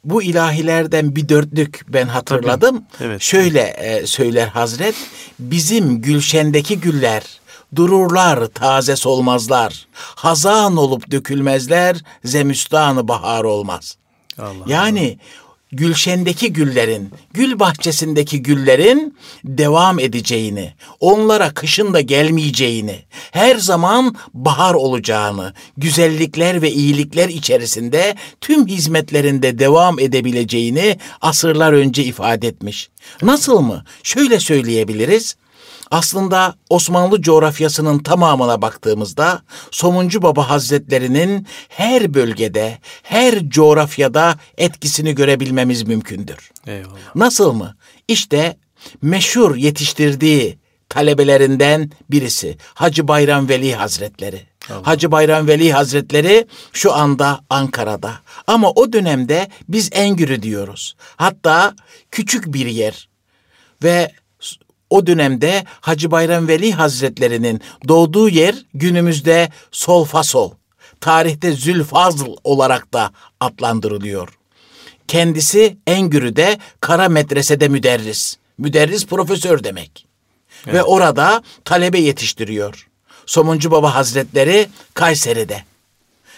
[0.03, 2.83] bu ilahilerden bir dörtlük ben hatırladım.
[3.01, 3.21] Evet.
[3.21, 4.95] Şöyle e, söyler Hazret,
[5.39, 7.23] bizim gülşendeki güller
[7.75, 9.87] dururlar taze solmazlar.
[9.93, 13.97] Hazan olup dökülmezler, zemüstanı bahar olmaz.
[14.39, 14.63] Allah.
[14.67, 15.17] Yani
[15.73, 22.99] gülşendeki güllerin, gül bahçesindeki güllerin devam edeceğini, onlara kışın da gelmeyeceğini,
[23.31, 32.47] her zaman bahar olacağını, güzellikler ve iyilikler içerisinde tüm hizmetlerinde devam edebileceğini asırlar önce ifade
[32.47, 32.89] etmiş.
[33.21, 33.83] Nasıl mı?
[34.03, 35.35] Şöyle söyleyebiliriz.
[35.91, 46.51] Aslında Osmanlı coğrafyasının tamamına baktığımızda Somuncu Baba Hazretlerinin her bölgede, her coğrafyada etkisini görebilmemiz mümkündür.
[46.67, 47.15] Eyvallah.
[47.15, 47.75] Nasıl mı?
[48.07, 48.57] İşte
[49.01, 50.57] meşhur yetiştirdiği
[50.89, 54.41] talebelerinden birisi Hacı Bayram Veli Hazretleri.
[54.83, 58.13] Hacı Bayram Veli Hazretleri şu anda Ankara'da.
[58.47, 60.95] Ama o dönemde biz Engürü diyoruz.
[61.15, 61.75] Hatta
[62.11, 63.09] küçük bir yer.
[63.83, 64.11] Ve
[64.93, 70.51] o dönemde Hacı Bayram Veli Hazretlerinin doğduğu yer günümüzde Solfasol.
[71.01, 74.29] Tarihte Zülfazl olarak da adlandırılıyor.
[75.07, 78.37] Kendisi Engürü'de Kara Medrese'de müderris.
[78.57, 80.05] Müderris profesör demek.
[80.67, 82.87] Ve orada talebe yetiştiriyor.
[83.25, 85.63] Somuncu Baba Hazretleri Kayseri'de.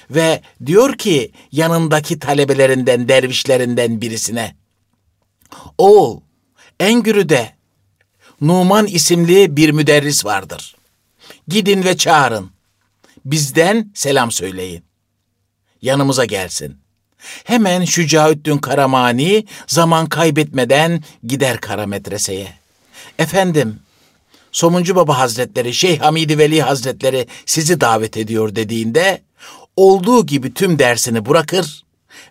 [0.09, 4.55] Ve diyor ki yanındaki talebelerinden, dervişlerinden birisine.
[5.77, 6.19] Oğul,
[6.79, 7.55] Engürü'de
[8.41, 10.75] Numan isimli bir müderris vardır.
[11.47, 12.51] Gidin ve çağırın.
[13.25, 14.83] Bizden selam söyleyin.
[15.81, 16.77] Yanımıza gelsin.
[17.43, 22.53] Hemen Şücaüddin Karamani zaman kaybetmeden gider Kara Medrese'ye.
[23.19, 23.79] Efendim,
[24.51, 29.21] Somuncu Baba Hazretleri, Şeyh Hamidi Veli Hazretleri sizi davet ediyor dediğinde
[29.75, 31.84] olduğu gibi tüm dersini bırakır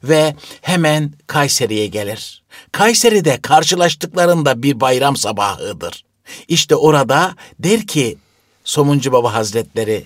[0.09, 2.43] ve hemen Kayseri'ye gelir.
[2.73, 6.05] Kayseri'de karşılaştıklarında bir bayram sabahıdır.
[6.49, 8.19] İşte orada der ki
[8.65, 10.05] Somuncu Baba Hazretleri,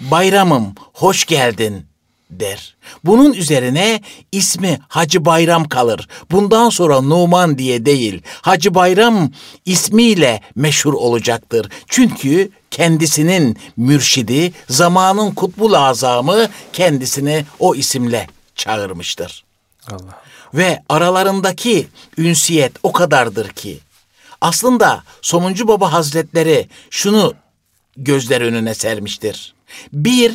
[0.00, 1.86] bayramım hoş geldin
[2.30, 2.76] der.
[3.04, 4.00] Bunun üzerine
[4.32, 6.08] ismi Hacı Bayram kalır.
[6.30, 9.30] Bundan sonra Numan diye değil, Hacı Bayram
[9.64, 11.68] ismiyle meşhur olacaktır.
[11.88, 18.26] Çünkü kendisinin mürşidi, zamanın kutbul azamı kendisini o isimle
[18.58, 19.44] çağırmıştır.
[19.90, 20.22] Allah.
[20.54, 21.88] Ve aralarındaki
[22.18, 23.78] ünsiyet o kadardır ki
[24.40, 27.34] aslında Somuncu Baba Hazretleri şunu
[27.96, 29.54] gözler önüne sermiştir.
[29.92, 30.34] Bir,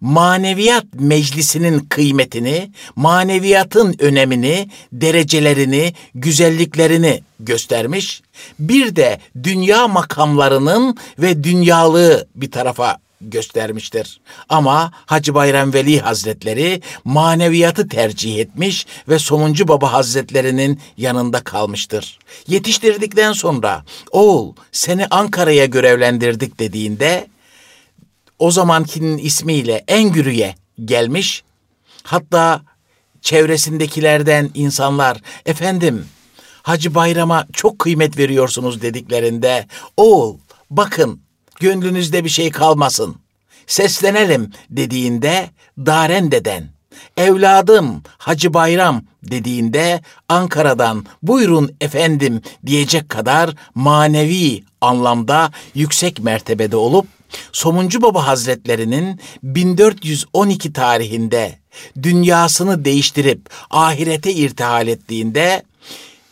[0.00, 8.22] maneviyat meclisinin kıymetini, maneviyatın önemini, derecelerini, güzelliklerini göstermiş.
[8.58, 14.20] Bir de dünya makamlarının ve dünyalığı bir tarafa göstermiştir.
[14.48, 22.18] Ama Hacı Bayram Veli Hazretleri maneviyatı tercih etmiş ve Somuncu Baba Hazretlerinin yanında kalmıştır.
[22.46, 27.26] Yetiştirdikten sonra oğul seni Ankara'ya görevlendirdik dediğinde
[28.38, 30.54] o zamankinin ismiyle Engürü'ye
[30.84, 31.44] gelmiş.
[32.02, 32.62] Hatta
[33.20, 36.06] çevresindekilerden insanlar efendim
[36.62, 40.38] Hacı Bayram'a çok kıymet veriyorsunuz dediklerinde oğul
[40.70, 41.25] bakın
[41.60, 43.16] gönlünüzde bir şey kalmasın.
[43.66, 46.68] Seslenelim dediğinde Daren deden,
[47.16, 57.06] evladım Hacı Bayram dediğinde Ankara'dan buyurun efendim diyecek kadar manevi anlamda yüksek mertebede olup
[57.52, 61.58] Somuncu Baba Hazretlerinin 1412 tarihinde
[62.02, 65.62] dünyasını değiştirip ahirete irtihal ettiğinde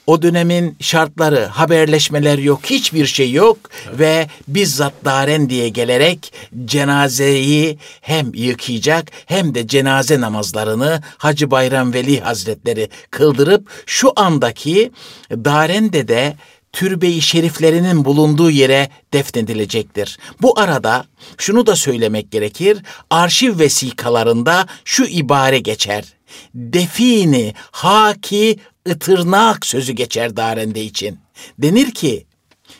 [0.06, 3.58] o dönemin şartları, haberleşmeler yok, hiçbir şey yok
[3.92, 6.32] ve bizzat Daren diye gelerek
[6.64, 14.90] cenazeyi hem yıkayacak hem de cenaze namazlarını Hacı Bayram Veli Hazretleri kıldırıp şu andaki
[15.30, 16.36] Daren'de de
[16.72, 20.18] türbeyi şeriflerinin bulunduğu yere defnedilecektir.
[20.42, 21.04] Bu arada
[21.38, 22.78] şunu da söylemek gerekir.
[23.10, 26.04] Arşiv vesikalarında şu ibare geçer.
[26.54, 31.18] Defini haki ıtırnak sözü geçer Darende için.
[31.58, 32.26] Denir ki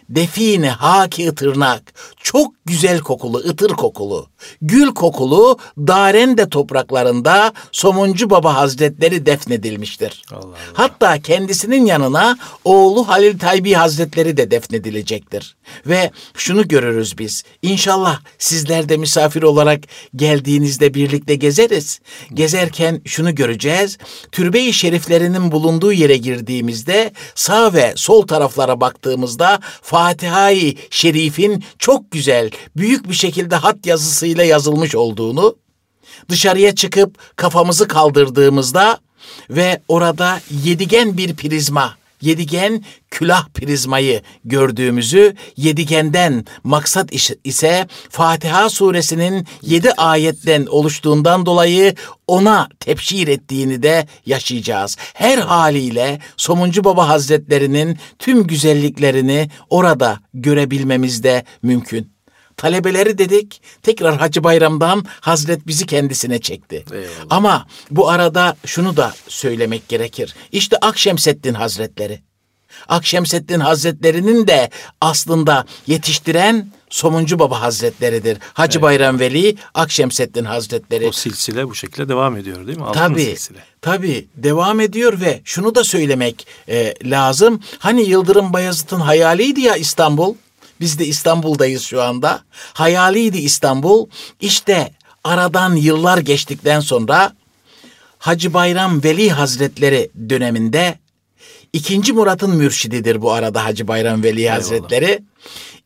[0.09, 4.28] define haki tırnak, çok güzel kokulu, ıtır kokulu,
[4.62, 10.22] gül kokulu Darende topraklarında Somuncu Baba Hazretleri defnedilmiştir.
[10.30, 10.57] Allah Allah.
[10.72, 15.57] Hatta kendisinin yanına oğlu Halil Taybi Hazretleri de defnedilecektir.
[15.86, 17.45] Ve şunu görürüz biz.
[17.62, 19.80] İnşallah sizler de misafir olarak
[20.16, 22.01] geldiğinizde birlikte gezeriz.
[22.34, 23.99] Gezerken şunu göreceğiz.
[24.32, 33.09] Türbe-i şeriflerinin bulunduğu yere girdiğimizde sağ ve sol taraflara baktığımızda Fatiha-i Şerif'in çok güzel, büyük
[33.09, 35.57] bir şekilde hat yazısıyla yazılmış olduğunu,
[36.28, 38.99] dışarıya çıkıp kafamızı kaldırdığımızda
[39.51, 47.11] ve orada yedigen bir prizma, yedigen külah prizmayı gördüğümüzü, yedigenden maksat
[47.45, 51.95] ise Fatiha suresinin yedi ayetten oluştuğundan dolayı
[52.26, 54.97] ona tepşir ettiğini de yaşayacağız.
[55.14, 62.14] Her haliyle Somuncu Baba Hazretlerinin tüm güzelliklerini orada görebilmemiz de mümkün.
[62.57, 66.84] Talebeleri dedik tekrar Hacı Bayram'dan Hazret bizi kendisine çekti.
[66.92, 67.07] Eyvallah.
[67.30, 70.34] Ama bu arada şunu da söylemek gerekir.
[70.52, 72.20] İşte Akşemseddin Hazretleri.
[72.88, 78.38] Akşemseddin Hazretleri'nin de aslında yetiştiren Somuncu Baba Hazretleri'dir.
[78.52, 78.82] Hacı evet.
[78.82, 81.09] Bayram Veli, Akşemseddin Hazretleri.
[81.09, 82.84] O silsile bu şekilde devam ediyor değil mi?
[82.84, 83.59] Altın tabii, silsile.
[83.80, 87.61] tabii devam ediyor ve şunu da söylemek e, lazım.
[87.78, 90.34] Hani Yıldırım Bayezid'in hayaliydi ya İstanbul.
[90.81, 92.43] Biz de İstanbul'dayız şu anda.
[92.53, 94.07] Hayaliydi İstanbul.
[94.41, 94.93] İşte
[95.25, 97.33] aradan yıllar geçtikten sonra
[98.18, 100.99] Hacı Bayram Veli Hazretleri döneminde
[101.72, 104.57] ikinci Murat'ın mürşididir bu arada Hacı Bayram Veli Eyvallah.
[104.57, 105.22] Hazretleri.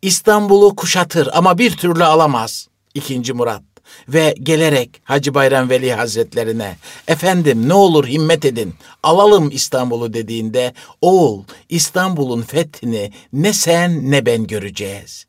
[0.02, 3.62] İstanbul'u kuşatır ama bir türlü alamaz ikinci Murat
[4.08, 6.76] ve gelerek Hacı Bayram Veli Hazretlerine
[7.08, 14.46] efendim ne olur himmet edin alalım İstanbul'u dediğinde oğul İstanbul'un fethini ne sen ne ben
[14.46, 15.26] göreceğiz.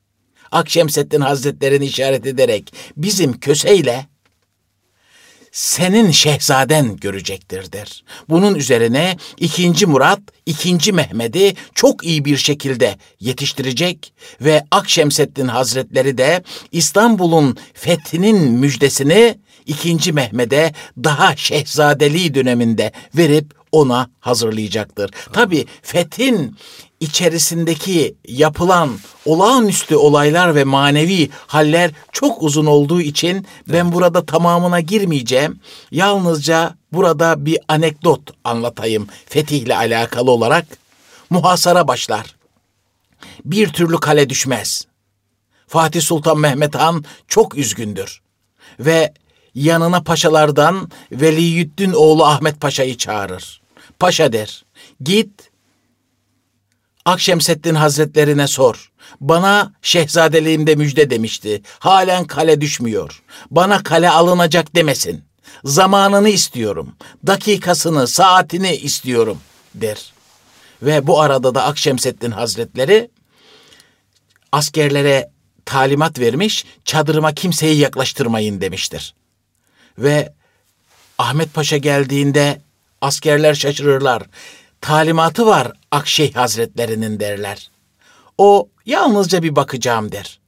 [0.51, 4.05] Akşemseddin Hazretlerini işaret ederek bizim köseyle
[5.51, 8.03] senin şehzaden görecektir der.
[8.29, 16.43] Bunun üzerine ikinci Murat, ikinci Mehmet'i çok iyi bir şekilde yetiştirecek ve Akşemseddin Hazretleri de
[16.71, 20.73] İstanbul'un fethinin müjdesini ikinci Mehmet'e
[21.03, 25.11] daha şehzadeliği döneminde verip ona hazırlayacaktır.
[25.33, 26.57] Tabi fethin
[26.99, 35.59] içerisindeki yapılan olağanüstü olaylar ve manevi haller çok uzun olduğu için ben burada tamamına girmeyeceğim.
[35.91, 40.65] Yalnızca burada bir anekdot anlatayım fetihle alakalı olarak.
[41.29, 42.35] Muhasara başlar.
[43.45, 44.87] Bir türlü kale düşmez.
[45.67, 48.21] Fatih Sultan Mehmet Han çok üzgündür
[48.79, 49.13] ve
[49.55, 53.58] yanına paşalardan Veliyüddin oğlu Ahmet Paşa'yı çağırır.
[53.99, 54.65] Paşa der,
[55.01, 55.49] git
[57.05, 58.91] Akşemseddin Hazretlerine sor.
[59.21, 61.61] Bana şehzadeliğimde müjde demişti.
[61.79, 63.23] Halen kale düşmüyor.
[63.51, 65.23] Bana kale alınacak demesin.
[65.63, 66.95] Zamanını istiyorum.
[67.27, 69.37] Dakikasını, saatini istiyorum
[69.75, 70.13] der.
[70.81, 73.09] Ve bu arada da Akşemseddin Hazretleri
[74.51, 75.31] askerlere
[75.65, 79.15] talimat vermiş, çadırıma kimseyi yaklaştırmayın demiştir.
[79.97, 80.33] Ve
[81.17, 82.61] Ahmet Paşa geldiğinde
[83.01, 84.23] askerler şaşırırlar
[84.81, 87.69] talimatı var Akşeyh Hazretlerinin derler.
[88.37, 90.39] O yalnızca bir bakacağım der.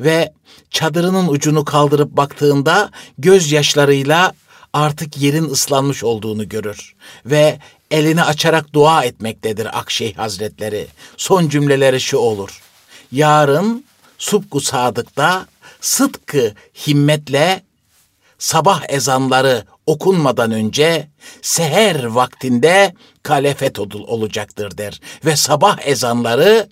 [0.00, 0.32] Ve
[0.70, 4.32] çadırının ucunu kaldırıp baktığında gözyaşlarıyla
[4.72, 6.94] artık yerin ıslanmış olduğunu görür
[7.26, 7.58] ve
[7.90, 10.86] elini açarak dua etmektedir Akşeyh Hazretleri.
[11.16, 12.62] Son cümleleri şu olur.
[13.12, 13.84] Yarın
[14.18, 15.46] Subku Sadık'ta
[15.80, 16.54] sıtkı
[16.86, 17.62] himmetle
[18.38, 21.08] sabah ezanları okunmadan önce
[21.42, 23.56] seher vaktinde kale
[24.06, 25.00] olacaktır der.
[25.24, 26.68] Ve sabah ezanları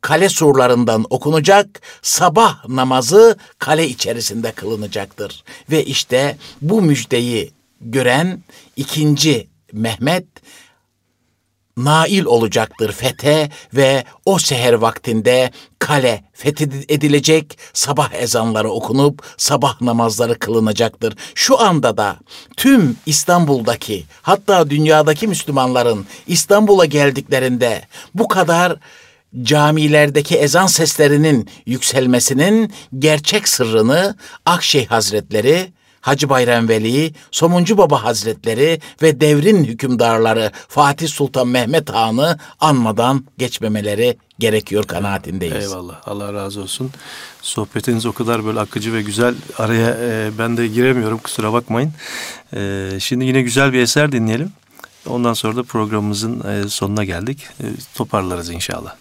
[0.00, 5.44] kale surlarından okunacak, sabah namazı kale içerisinde kılınacaktır.
[5.70, 8.42] Ve işte bu müjdeyi gören
[8.76, 10.26] ikinci Mehmet
[11.76, 21.14] nail olacaktır fete ve o seher vaktinde kale fethedilecek, sabah ezanları okunup sabah namazları kılınacaktır.
[21.34, 22.16] Şu anda da
[22.56, 27.82] tüm İstanbul'daki hatta dünyadaki Müslümanların İstanbul'a geldiklerinde
[28.14, 28.76] bu kadar
[29.42, 34.16] camilerdeki ezan seslerinin yükselmesinin gerçek sırrını
[34.46, 35.72] Akşeh Hazretleri
[36.06, 44.16] Hacı Bayram Veli, Somuncu Baba Hazretleri ve devrin hükümdarları Fatih Sultan Mehmet Han'ı anmadan geçmemeleri
[44.38, 45.64] gerekiyor kanaatindeyiz.
[45.64, 46.08] Eyvallah.
[46.08, 46.90] Allah razı olsun.
[47.42, 49.34] Sohbetiniz o kadar böyle akıcı ve güzel.
[49.58, 51.92] Araya e, ben de giremiyorum kusura bakmayın.
[52.54, 54.52] E, şimdi yine güzel bir eser dinleyelim.
[55.06, 57.46] Ondan sonra da programımızın e, sonuna geldik.
[57.60, 58.94] E, toparlarız inşallah.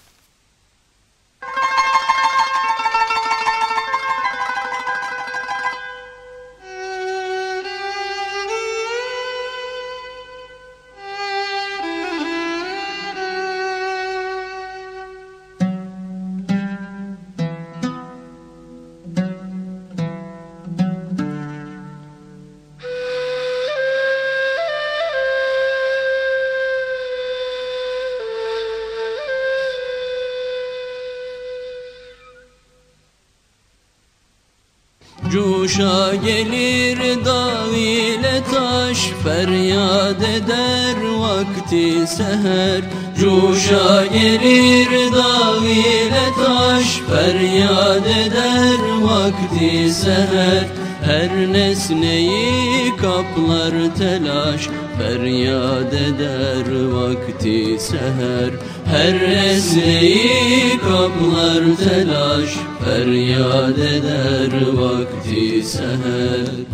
[35.35, 42.81] Cuşa gelir dağ ile taş Feryat eder vakti seher.
[43.19, 50.67] Cuşa gelir dağ ile taş Feryat eder vakti seher.
[51.03, 58.51] Her nesneyi kaplar telaş Feryat eder vakti seher.
[58.85, 62.49] Her nesneyi kaplar telaş.
[62.85, 66.65] Feryat eder vakti seher.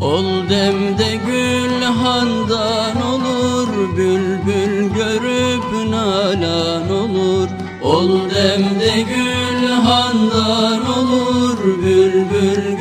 [0.00, 3.96] Ol demde gül handan olur.
[3.96, 7.48] Bülbül görüp nalan olur.
[7.82, 11.58] Ol demde gül handan olur.
[11.82, 12.75] Bülbül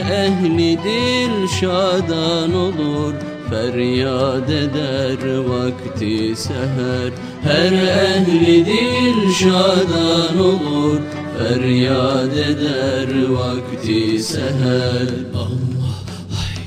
[0.00, 3.14] ehli dil şadan olur.
[3.50, 7.10] Feryat eder vakti seher.
[7.42, 11.00] Her ehli dil şadan olur.
[11.38, 15.08] Feryat eder vakti seher.
[15.34, 15.96] Allah
[16.36, 16.64] hay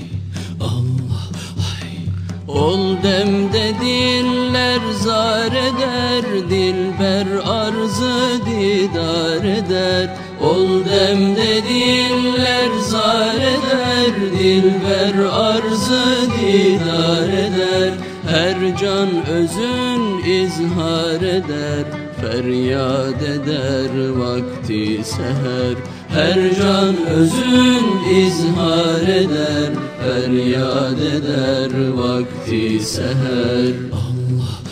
[0.60, 1.24] Allah
[1.66, 1.92] hay.
[2.48, 10.10] Ol demde diller zar eder Dilber arzı didar eder
[10.44, 17.94] Ol demde diller zar eder Dilber arzı didar eder.
[18.30, 21.86] Her can özün izhar eder
[22.22, 25.76] Feryat eder vakti seher.
[26.10, 27.86] Her can özün
[28.16, 29.72] izhar eder
[30.04, 33.74] Feryat eder vakti seher.
[33.94, 34.63] Allah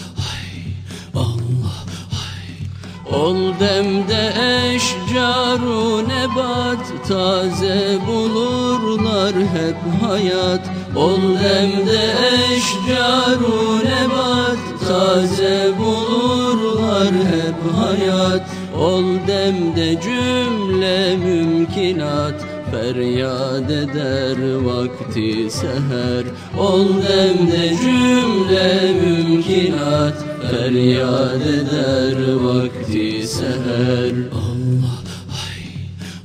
[3.14, 4.34] Ol demde
[4.74, 10.70] eşcaru nebat Taze bulurlar hep hayat.
[10.95, 12.01] Ol demde
[12.34, 14.57] eşcaru nebat
[14.88, 18.41] Taze bulurlar hep hayat.
[18.80, 22.36] Ol demde cümle mümkinat
[22.72, 26.24] Feryat eder vakti seher.
[26.59, 34.16] Ol demde cümle mümkinat Feryat eder vakti seher.
[34.41, 34.97] Allah
[35.36, 35.64] hay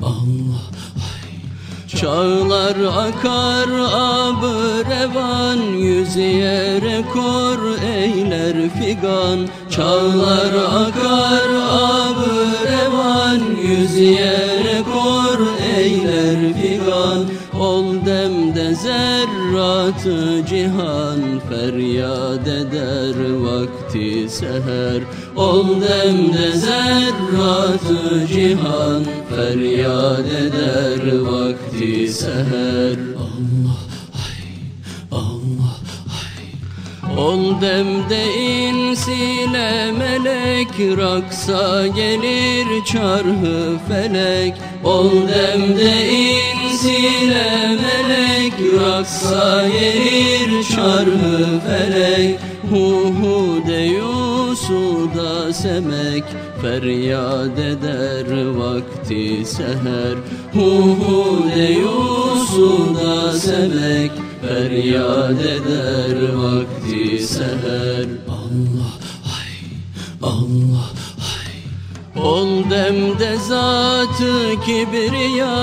[0.02, 0.66] Allah
[1.88, 5.56] Çağlar akar abı revan.
[5.56, 7.58] Yüz yere kor
[7.94, 9.48] eyler figan.
[9.70, 12.34] Çağlar akar abı
[12.70, 13.40] revan.
[13.62, 15.38] Yüz yere kor
[15.78, 17.24] eyler figan.
[17.60, 18.74] Ol demde
[19.56, 25.02] zerratı cihan Feryat eder vakti seher.
[25.36, 32.96] Ol demde zerratı cihan Feryat eder vakti seher.
[33.16, 33.85] Allah
[37.16, 44.54] Ol demde insile melek Raksa gelir çarhı felek.
[44.84, 52.38] Ol demde insile melek Raksa gelir çarhı felek.
[52.70, 56.24] Hu hu de yusuda semek
[56.62, 60.16] Feryat eder vakti seher.
[60.52, 64.10] Hu hu de yusuda semek
[64.46, 68.06] Feryat eder vakti seher.
[68.28, 68.94] Allah
[69.30, 69.56] hay
[70.22, 70.88] Allah
[71.26, 71.52] hay.
[72.24, 75.56] Ol demde zatı kibriya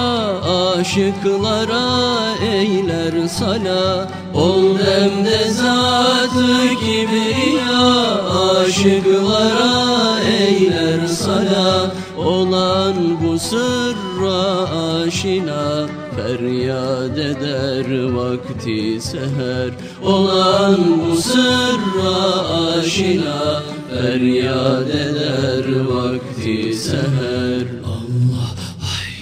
[0.75, 1.87] Aşıklara
[2.45, 4.11] eyler sala.
[4.33, 7.85] Ol demde zatı kibriya
[8.59, 11.91] Aşıklara eyler sala.
[12.17, 13.39] Olan bu
[14.23, 19.69] sırra aşina Feryat eder vakti seher.
[20.03, 27.65] Olan bu sırra aşina Feryat eder vakti seher.
[27.85, 29.13] Allah hay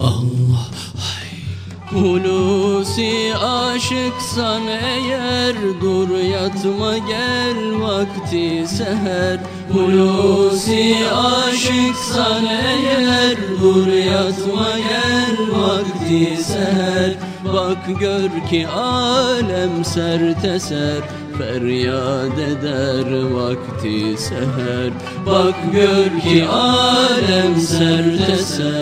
[0.00, 2.00] Allah hay.
[2.00, 9.38] Hulusi aşıksan eğer Dur yatma gel vakti seher
[9.74, 17.14] Hulusi aşıksan eğer Dur yatma gel vakti seher.
[17.54, 21.02] Bak gör ki alem serteser
[21.38, 24.92] Feryat eder vakti seher.
[25.26, 28.72] Bak gör ki alem serteser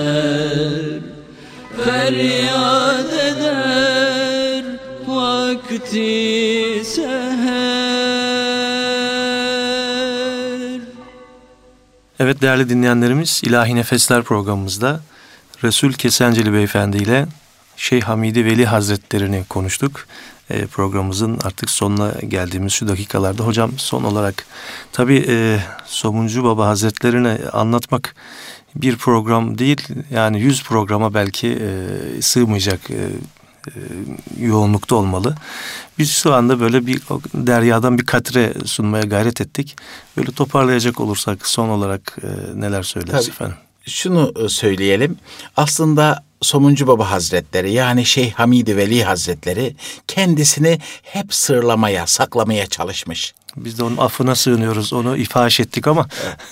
[1.84, 4.64] Feryat eder
[5.08, 8.21] vakti seher
[12.22, 15.00] Evet değerli dinleyenlerimiz İlahi Nefesler programımızda
[15.64, 17.26] Resul Kesenceli Beyefendi ile
[17.76, 20.06] Şeyh Hamidi Veli Hazretlerini konuştuk.
[20.50, 23.46] E, programımızın artık sonuna geldiğimiz şu dakikalarda.
[23.46, 24.46] Hocam son olarak
[24.92, 28.14] tabii e, Somuncu Baba Hazretlerini anlatmak
[28.74, 33.08] bir program değil yani yüz programa belki e, sığmayacak e,
[34.40, 35.34] yoğunlukta olmalı.
[35.98, 37.02] Biz şu anda böyle bir
[37.34, 39.76] deryadan bir katre sunmaya gayret ettik.
[40.16, 43.30] Böyle toparlayacak olursak son olarak e, neler söyleriz Tabii.
[43.34, 43.56] efendim?
[43.86, 45.16] Şunu e, söyleyelim.
[45.56, 49.76] Aslında Somuncu Baba Hazretleri yani Şeyh Hamidi Veli Hazretleri
[50.08, 53.34] kendisini hep sırlamaya, saklamaya çalışmış.
[53.56, 54.92] Biz de onun affına sığınıyoruz.
[54.92, 56.08] Onu ifaş ettik ama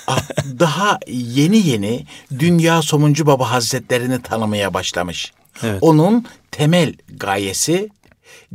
[0.07, 0.23] Ah,
[0.59, 2.07] Daha yeni yeni
[2.39, 5.33] Dünya Somuncu Baba Hazretlerini tanımaya başlamış.
[5.63, 5.79] Evet.
[5.81, 7.89] Onun temel gayesi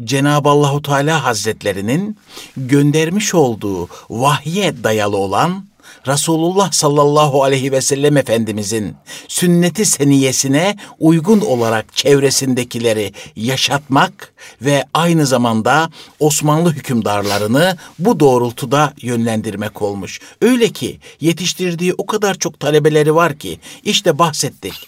[0.04, 2.18] Cenab-ı Allahu Teala Hazretlerinin
[2.58, 5.66] göndermiş olduğu vahye dayalı olan
[6.08, 8.96] Resulullah sallallahu aleyhi ve sellem Efendimizin
[9.28, 15.89] sünneti seniyesine uygun olarak çevresindekileri yaşatmak ve aynı zamanda
[16.20, 20.20] Osmanlı hükümdarlarını bu doğrultuda yönlendirmek olmuş.
[20.41, 24.88] Öyle ki yetiştirdiği o kadar çok talebeleri var ki işte bahsettik.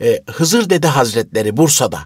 [0.00, 2.00] Ee, Hızır Dede Hazretleri Bursa'da,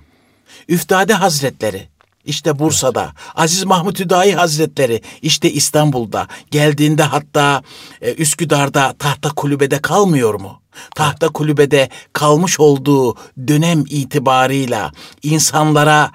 [0.69, 1.89] Üftade Hazretleri
[2.25, 7.63] işte Bursa'da, Aziz Mahmut Hüdayi Hazretleri işte İstanbul'da, geldiğinde hatta
[8.01, 10.61] e, Üsküdar'da tahta kulübede kalmıyor mu?
[10.95, 13.15] Tahta kulübede kalmış olduğu
[13.49, 14.93] dönem itibarıyla
[15.23, 16.11] insanlara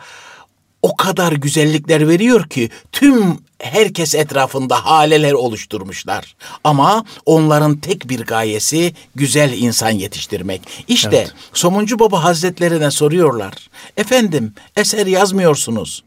[0.83, 6.35] o kadar güzellikler veriyor ki tüm herkes etrafında haleler oluşturmuşlar.
[6.63, 10.61] Ama onların tek bir gayesi güzel insan yetiştirmek.
[10.87, 11.33] İşte Evet.
[11.53, 13.53] Somuncu Baba Hazretlerine soruyorlar.
[13.97, 16.03] Efendim eser yazmıyorsunuz.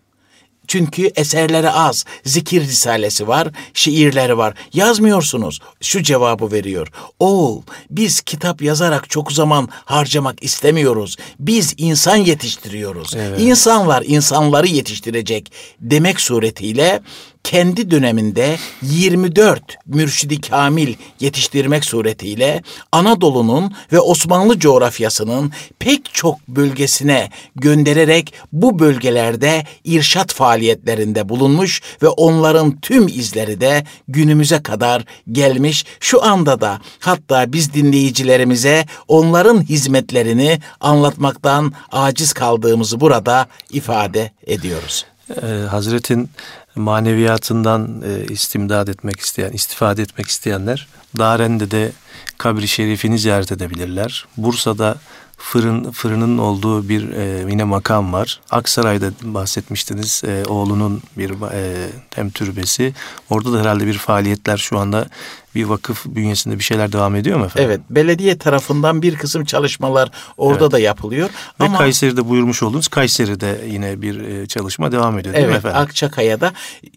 [0.69, 2.05] Çünkü eserleri az.
[2.25, 4.55] Zikir risalesi var, şiirleri var.
[4.73, 5.61] Yazmıyorsunuz.
[5.81, 6.89] Şu cevabı veriyor.
[7.19, 11.17] Oğul, biz kitap yazarak çok zaman harcamak istemiyoruz.
[11.39, 13.15] Biz insan yetiştiriyoruz.
[13.17, 13.41] Evet.
[13.41, 17.03] İnsanlar insanları yetiştirecek demek suretiyle
[17.47, 28.35] kendi döneminde 24 mürşidi kamil yetiştirmek suretiyle Anadolu'nun ve Osmanlı coğrafyasının pek çok bölgesine göndererek
[28.53, 35.85] bu bölgelerde irşat faaliyetlerinde bulunmuş ve onların tüm izleri de günümüze kadar gelmiş.
[36.01, 45.05] Şu anda da hatta biz dinleyicilerimize onların hizmetlerini anlatmaktan aciz kaldığımızı burada ifade ediyoruz.
[45.43, 46.31] Ee, Hazretin
[46.77, 51.93] maneviyatından e, istimdad etmek isteyen, istifade etmek isteyenler Daren'de de
[52.39, 54.27] kabri şerifini ziyaret edebilirler.
[54.37, 54.97] Bursa'da
[55.37, 58.41] fırın fırının olduğu bir e, yine makam var.
[58.51, 62.93] Aksaray'da bahsetmiştiniz e, oğlunun bir e, hem türbesi.
[63.31, 65.07] Orada da herhalde bir faaliyetler şu anda
[65.55, 67.71] bir vakıf bünyesinde bir şeyler devam ediyor mu efendim?
[67.71, 70.73] Evet, belediye tarafından bir kısım çalışmalar orada Evet.
[70.73, 71.31] da yapılıyor.
[71.61, 75.65] Ve Ama Kayseri'de buyurmuş olduğunuz Kayseri'de yine bir e, çalışma devam ediyor değil mi evet,
[75.65, 75.81] efendim?
[75.81, 76.53] Akçakaya'da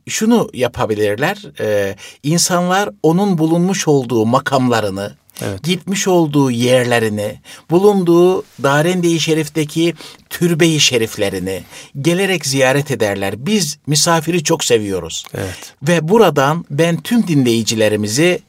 [0.08, 1.46] şunu yapabilirler.
[1.60, 5.64] e, insanlar onun bulunmuş olduğu makamlarını, Evet.
[5.64, 9.94] gitmiş olduğu yerlerini, bulunduğu Darendi-i Şerif'teki
[10.30, 11.64] türbeyi şeriflerini
[12.02, 13.46] gelerek ziyaret ederler.
[13.46, 15.26] Biz misafiri çok seviyoruz.
[15.34, 15.74] Evet.
[15.88, 18.42] Ve buradan ben tüm dinleyicilerimizi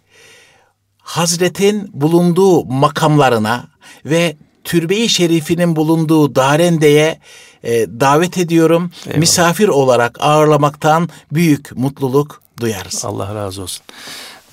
[0.99, 3.67] Hazretin bulunduğu makamlarına
[4.05, 7.19] ve türbeyi şerifinin bulunduğu Darende'ye
[7.65, 8.91] e, davet ediyorum.
[9.07, 9.19] Eyvallah.
[9.19, 13.05] Misafir olarak ağırlamaktan büyük mutluluk duyarız.
[13.05, 13.83] Allah razı olsun.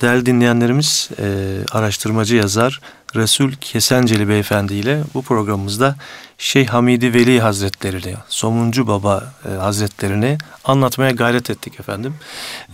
[0.01, 1.25] Değerli dinleyenlerimiz, e,
[1.71, 2.81] araştırmacı yazar
[3.15, 5.95] Resul Kesenceli Beyefendi ile bu programımızda
[6.37, 12.15] Şeyh Hamidi Veli Hazretleri'ni, Somuncu Baba e, Hazretlerini anlatmaya gayret ettik efendim.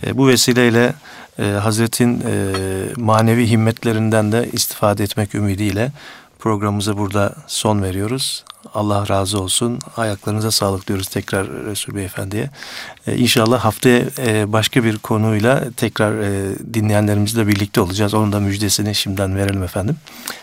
[0.06, 0.94] E, bu vesileyle
[1.38, 2.52] e, Hazretin e,
[2.96, 5.92] manevi himmetlerinden de istifade etmek ümidiyle
[6.38, 8.44] programımıza burada son veriyoruz.
[8.74, 9.78] Allah razı olsun.
[9.96, 12.50] Ayaklarınıza sağlık diyoruz tekrar Resul Beyefendi'ye.
[13.06, 18.14] Ee, inşallah haftaya e, başka bir konuyla tekrar e, dinleyenlerimizle birlikte olacağız.
[18.14, 19.96] Onun da müjdesini şimdiden verelim efendim.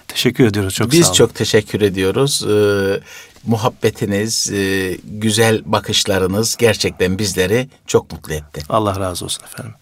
[0.08, 0.74] Teşekkür ediyoruz.
[0.74, 1.18] Çok Biz sağ olun.
[1.18, 2.44] çok teşekkür ediyoruz.
[2.50, 3.00] Ee,
[3.48, 8.62] muhabbetiniz, e, güzel bakışlarınız gerçekten bizleri çok mutlu etti.
[8.70, 9.74] Allah razı olsun efendim.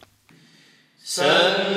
[1.18, 1.70] Halim